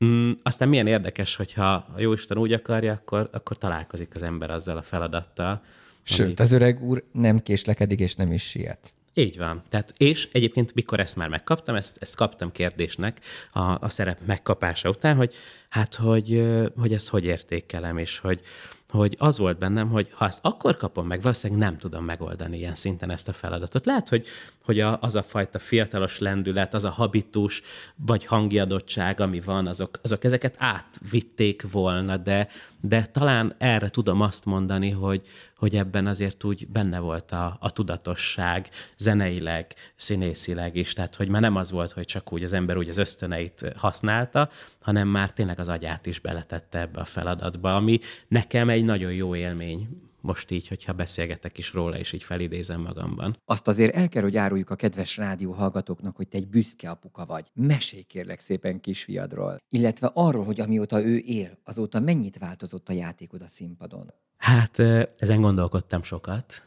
[0.04, 4.76] Mm, aztán milyen érdekes, hogyha a Jóisten úgy akarja, akkor, akkor találkozik az ember azzal
[4.76, 5.62] a feladattal,
[6.02, 6.34] Sőt, ami...
[6.36, 8.94] az öreg úr nem késlekedik és nem is siet.
[9.18, 9.62] Így van.
[9.68, 13.20] Tehát, és egyébként, mikor ezt már megkaptam, ezt, ezt kaptam kérdésnek
[13.52, 15.34] a, a szerep megkapása után, hogy
[15.68, 16.44] hát, hogy,
[16.76, 18.40] hogy ezt hogy értékelem, és hogy,
[18.88, 22.74] hogy az volt bennem, hogy ha ezt akkor kapom meg, valószínűleg nem tudom megoldani ilyen
[22.74, 23.86] szinten ezt a feladatot.
[23.86, 24.26] Lehet, hogy,
[24.66, 27.62] hogy a, az a fajta fiatalos lendület, az a habitus,
[27.96, 32.48] vagy hangjadottság, ami van, azok, azok ezeket átvitték volna, de,
[32.80, 35.22] de talán erre tudom azt mondani, hogy,
[35.56, 41.40] hogy ebben azért úgy benne volt a, a tudatosság, zeneileg, színészileg is, tehát hogy már
[41.40, 44.50] nem az volt, hogy csak úgy az ember úgy az ösztöneit használta,
[44.80, 47.98] hanem már tényleg az agyát is beletette ebbe a feladatba, ami
[48.28, 53.36] nekem egy nagyon jó élmény most így, hogyha beszélgetek is róla, és így felidézem magamban.
[53.44, 57.26] Azt azért el kell, hogy áruljuk a kedves rádió hallgatóknak, hogy te egy büszke apuka
[57.26, 57.50] vagy.
[57.54, 63.42] Mesélj kérlek szépen kisfiadról, illetve arról, hogy amióta ő él, azóta mennyit változott a játékod
[63.42, 64.12] a színpadon.
[64.36, 64.78] Hát
[65.16, 66.62] ezen gondolkodtam sokat,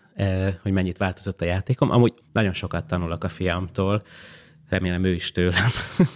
[0.61, 1.91] hogy mennyit változott a játékom.
[1.91, 4.03] Amúgy nagyon sokat tanulok a fiamtól,
[4.69, 5.69] remélem ő is tőlem.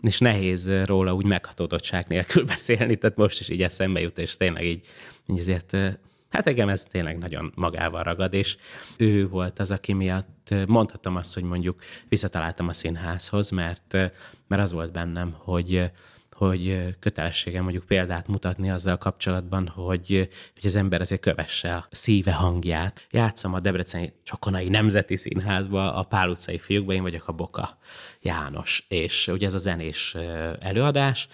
[0.00, 4.64] és nehéz róla úgy meghatódottság nélkül beszélni, tehát most is így eszembe jut, és tényleg
[4.64, 4.86] így,
[5.26, 5.76] így azért
[6.30, 8.56] Hát engem ez tényleg nagyon magával ragad, és
[8.96, 13.92] ő volt az, aki miatt mondhatom azt, hogy mondjuk visszataláltam a színházhoz, mert,
[14.46, 15.90] mert az volt bennem, hogy,
[16.32, 22.32] hogy kötelességem mondjuk példát mutatni azzal kapcsolatban, hogy, hogy az ember azért kövesse a szíve
[22.32, 23.06] hangját.
[23.10, 27.78] Játszom a Debreceni Csokonai Nemzeti Színházba, a Pál utcai fiúkban, én vagyok a Boka
[28.22, 30.16] János, és ugye ez a zenés
[30.60, 31.28] előadás,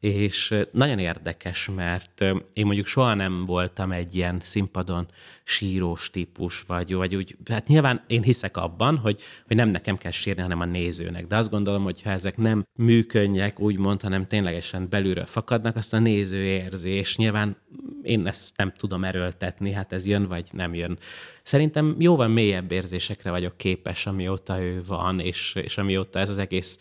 [0.00, 5.08] és nagyon érdekes, mert én mondjuk soha nem voltam egy ilyen színpadon
[5.44, 10.10] sírós típus, vagy, vagy úgy, hát nyilván én hiszek abban, hogy, hogy nem nekem kell
[10.10, 14.88] sírni, hanem a nézőnek, de azt gondolom, hogy ha ezek nem műkönnyek, úgymond, hanem ténylegesen
[14.88, 17.56] belülről fakadnak, azt a néző érzi, és nyilván
[18.02, 20.98] én ezt nem tudom erőltetni, hát ez jön vagy nem jön.
[21.42, 26.78] Szerintem jóval mélyebb érzésekre vagyok képes, amióta ő van, és, és amióta ez az egész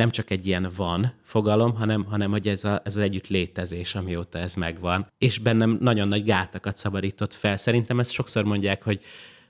[0.00, 3.94] nem csak egy ilyen van fogalom, hanem, hanem hogy ez, a, ez az együtt létezés,
[3.94, 5.06] amióta ez megvan.
[5.18, 7.56] És bennem nagyon nagy gátakat szabadított fel.
[7.56, 9.02] Szerintem ezt sokszor mondják, hogy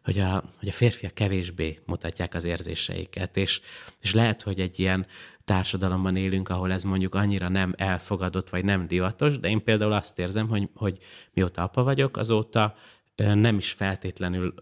[0.04, 3.60] hogy a, hogy a férfiak kevésbé mutatják az érzéseiket, és,
[4.00, 5.06] és lehet, hogy egy ilyen
[5.44, 10.18] társadalomban élünk, ahol ez mondjuk annyira nem elfogadott, vagy nem divatos, de én például azt
[10.18, 10.98] érzem, hogy, hogy
[11.32, 12.74] mióta apa vagyok, azóta
[13.14, 14.54] nem is feltétlenül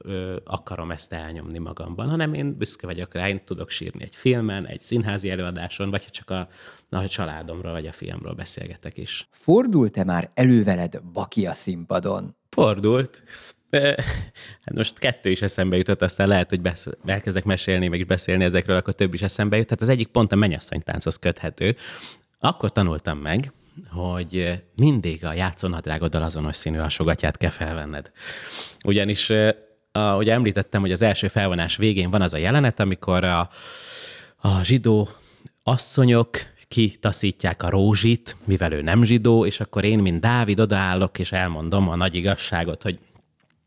[0.44, 4.80] akarom ezt elnyomni magamban, hanem én büszke vagyok rá, én tudok sírni egy filmen, egy
[4.80, 6.48] színházi előadáson, vagy csak a,
[6.90, 9.28] a családomról, vagy a fiamról beszélgetek is.
[9.30, 12.36] Fordult-e már előveled baki a színpadon?
[12.50, 13.22] Fordult.
[13.70, 18.44] Hát most kettő is eszembe jutott, aztán lehet, hogy besz- elkezdek mesélni, meg is beszélni
[18.44, 19.66] ezekről, akkor több is eszembe jut.
[19.66, 21.76] Tehát az egyik pont a mennyasszonytánchoz köthető.
[22.40, 23.52] Akkor tanultam meg,
[23.90, 28.10] hogy mindig a játszónadrágoddal azonos színű alsogatját kell felvenned.
[28.84, 29.30] Ugyanis
[29.92, 33.50] a, ugye említettem, hogy az első felvonás végén van az a jelenet, amikor a,
[34.36, 35.08] a zsidó
[35.62, 36.30] asszonyok
[36.68, 41.88] kitaszítják a rózsit, mivel ő nem zsidó, és akkor én, mint Dávid, odaállok, és elmondom
[41.88, 42.98] a nagy igazságot, hogy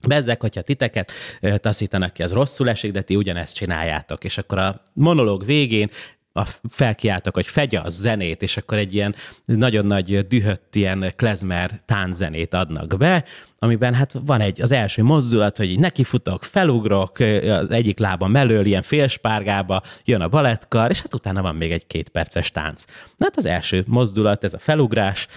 [0.07, 1.11] Bezzek, hogyha titeket
[1.55, 4.23] taszítanak ki, az rosszul esik, de ti ugyanezt csináljátok.
[4.23, 5.89] És akkor a monológ végén
[6.33, 9.15] a felkiáltak, hogy fegye a zenét, és akkor egy ilyen
[9.45, 13.23] nagyon nagy dühött ilyen klezmer tánzenét adnak be,
[13.57, 18.81] amiben hát van egy, az első mozdulat, hogy nekifutok, felugrok, az egyik lábam mellől, ilyen
[18.81, 22.85] félspárgába, jön a balettkar, és hát utána van még egy két perces tánc.
[23.17, 25.27] Na hát az első mozdulat, ez a felugrás,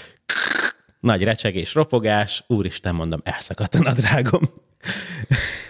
[1.00, 4.42] nagy recsegés, ropogás, úristen mondom, elszakadt a nadrágom.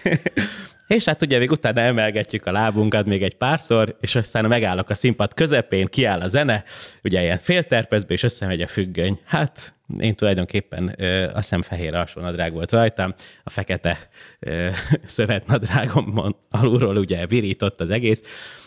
[0.87, 4.93] És hát ugye még utána emelgetjük a lábunkat még egy párszor, és aztán megállok a
[4.93, 6.63] színpad közepén, kiáll a zene,
[7.03, 9.19] ugye ilyen félterpezbe, és összemegy a függöny.
[9.25, 13.13] Hát én tulajdonképpen ö, azt hiszem fehér alsónadrág volt rajtam,
[13.43, 13.97] a fekete
[14.39, 14.67] ö,
[15.05, 18.21] szövetnadrágomon alulról ugye virított az egész,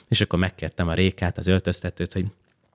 [0.08, 2.24] és akkor megkértem a Rékát, az öltöztetőt, hogy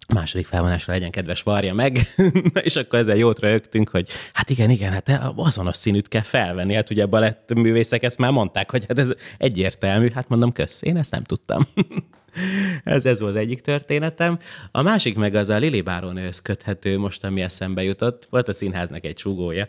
[0.08, 2.00] második felvonásra legyen kedves, varja meg,
[2.62, 6.74] és akkor ezzel jót rögtünk, hogy hát igen, igen, hát azonos színűt kell felvenni.
[6.74, 10.10] Hát ugye a balett művészek ezt már mondták, hogy hát ez egyértelmű.
[10.12, 11.68] Hát mondom, kösz, én ezt nem tudtam.
[12.84, 14.40] ez, ez volt egyik történetem.
[14.72, 18.28] A másik meg az a Lili Báronőhöz köthető, most ami eszembe jutott.
[18.30, 19.68] Volt a színháznak egy csúgója,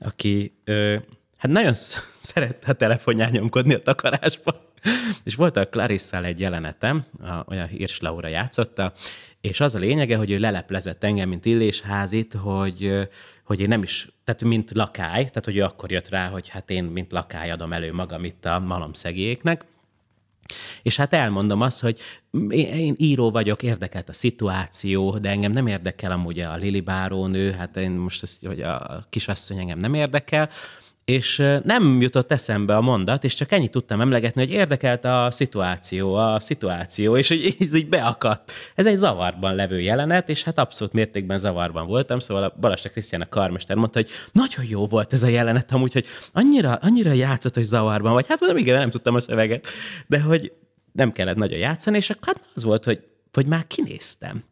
[0.00, 0.96] aki ö,
[1.36, 1.74] hát nagyon
[2.30, 4.72] szerette a telefonján nyomkodni a takarásba.
[5.24, 8.92] És volt a Clarissa egy jelenetem, a, olyan Hirsch Laura játszotta,
[9.40, 13.08] és az a lényege, hogy ő leleplezett engem, mint illésházit, hogy,
[13.44, 16.70] hogy én nem is, tehát mint lakály, tehát hogy ő akkor jött rá, hogy hát
[16.70, 19.64] én mint lakály adom elő magam itt a malomszegéknek,
[20.82, 21.98] és hát elmondom azt, hogy
[22.50, 27.76] én író vagyok, érdekelt a szituáció, de engem nem érdekel amúgy a Lili Bárónő, hát
[27.76, 30.50] én most ezt, hogy a kisasszony engem nem érdekel,
[31.04, 36.14] és nem jutott eszembe a mondat, és csak ennyit tudtam emlegetni, hogy érdekelt a szituáció,
[36.14, 38.52] a szituáció, és hogy ez így beakadt.
[38.74, 43.22] Ez egy zavarban levő jelenet, és hát abszolút mértékben zavarban voltam, szóval a Balasta Krisztián
[43.22, 47.54] a karmester mondta, hogy nagyon jó volt ez a jelenet, amúgy, hogy annyira, annyira játszott,
[47.54, 48.26] hogy zavarban vagy.
[48.26, 49.66] Hát mondom, igen, nem tudtam a szöveget,
[50.06, 50.52] de hogy
[50.92, 53.00] nem kellett nagyon játszani, és akkor hát az volt, hogy,
[53.32, 54.44] hogy már kinéztem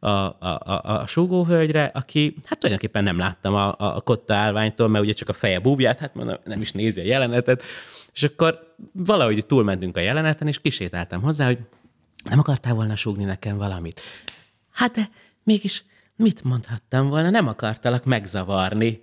[0.00, 5.04] a, a, a, a súgóhölgyre, aki hát tulajdonképpen nem láttam a, a kotta állványtól, mert
[5.04, 7.62] ugye csak a feje búbját, hát mondom, nem is nézi a jelenetet,
[8.12, 11.58] és akkor valahogy túlmentünk a jeleneten, és kisétáltam hozzá, hogy
[12.24, 14.00] nem akartál volna súgni nekem valamit.
[14.70, 15.08] Hát de
[15.42, 15.84] mégis
[16.16, 19.02] mit mondhattam volna, nem akartalak megzavarni.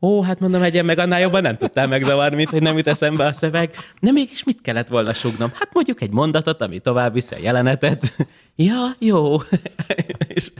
[0.00, 3.26] Ó, hát mondom, egyen meg annál jobban nem tudtál megzavarni, mint hogy nem jut eszembe
[3.26, 3.74] a szöveg.
[4.00, 5.50] De mégis mit kellett volna sugnom?
[5.54, 8.16] Hát mondjuk egy mondatot, ami tovább viszi a jelenetet.
[8.56, 9.36] ja, jó.
[10.28, 10.52] És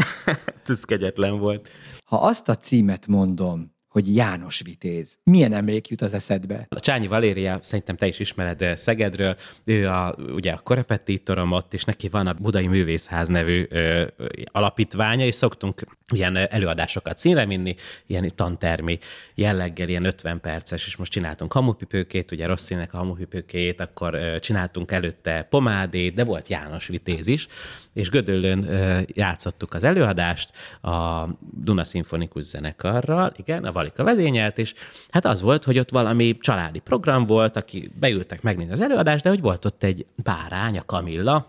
[0.66, 1.68] ez kegyetlen volt.
[2.04, 5.18] Ha azt a címet mondom, hogy János Vitéz.
[5.24, 6.66] Milyen emlék jut az eszedbe?
[6.68, 11.84] A Csányi Valéria, szerintem te is ismered Szegedről, ő a, ugye a korepetitorom ott, és
[11.84, 14.04] neki van a Budai Művészház nevű ö,
[14.44, 15.80] alapítványa, és szoktunk
[16.14, 17.74] ilyen előadásokat színre vinni,
[18.06, 18.98] ilyen tantermi
[19.34, 24.92] jelleggel, ilyen 50 perces, és most csináltunk hamupipőkét, ugye Rosszinek a hamupipőkét, akkor ö, csináltunk
[24.92, 27.46] előtte pomádét, de volt János Vitéz is,
[27.92, 34.74] és Gödöllön ö, játszottuk az előadást a Duna Szimfonikus Zenekarral, igen, a Valika vezényelt, és
[35.10, 39.28] hát az volt, hogy ott valami családi program volt, aki beültek megnézni az előadást, de
[39.28, 41.46] hogy volt ott egy bárány, a Kamilla,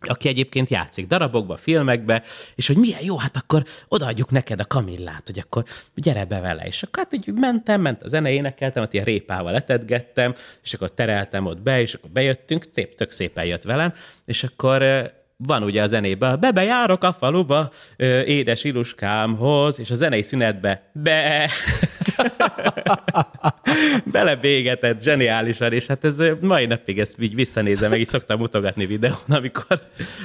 [0.00, 2.22] aki egyébként játszik darabokba, filmekbe,
[2.54, 6.62] és hogy milyen jó, hát akkor odaadjuk neked a kamillát, hogy akkor gyere be vele.
[6.62, 10.90] És akkor hát úgy mentem, ment a zene, énekeltem, ott ilyen répával letetgettem, és akkor
[10.90, 13.92] tereltem ott be, és akkor bejöttünk, szép, tök szépen jött velem,
[14.24, 14.82] és akkor
[15.46, 17.70] van ugye a zenében, bebe járok a faluba,
[18.24, 21.44] édes iluskámhoz, és a zenei szünetbe, be,
[24.12, 29.16] Belebégetett, zseniálisan, és hát ez mai napig ezt így visszanézem, meg így szoktam mutogatni videón,
[29.28, 29.80] amikor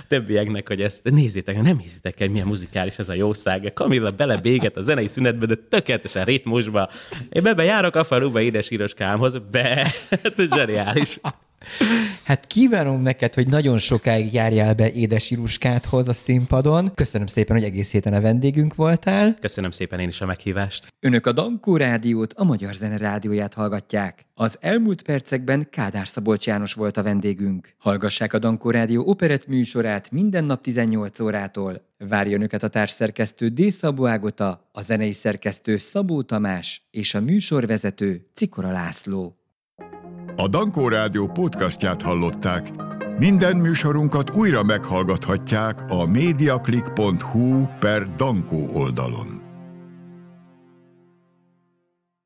[0.07, 3.72] többieknek, hogy ezt nézzétek, nem hiszitek el, milyen muzikális ez a jószág.
[3.74, 6.89] Kamilla belebéget a zenei szünetbe, de tökéletesen ritmusba.
[7.30, 9.76] Én bebe járok a faluba édes íroskámhoz, be,
[10.24, 11.20] hát zseniális.
[12.26, 16.93] Hát kívánom neked, hogy nagyon sokáig járjál be édes Iruskádhoz a színpadon.
[16.93, 19.36] Köszönöm szépen, hogy egész héten a vendégünk voltál.
[19.39, 20.88] Köszönöm szépen én is a meghívást.
[20.99, 24.26] Önök a Dankó Rádiót, a Magyar Zene Rádióját hallgatják.
[24.34, 27.73] Az elmúlt percekben Kádár Szabolcs János volt a vendégünk.
[27.78, 31.82] Hallgassák a Dankó Rádió operett műsorát minden nap 18 órától.
[31.97, 33.71] Várja önöket a társszerkesztő D.
[33.71, 39.36] Szabó Ágota, a zenei szerkesztő Szabó Tamás és a műsorvezető Cikora László.
[40.38, 42.71] A Dankó Rádió podcastját hallották.
[43.17, 49.34] Minden műsorunkat újra meghallgathatják a mediaclick.hu per Dankó oldalon.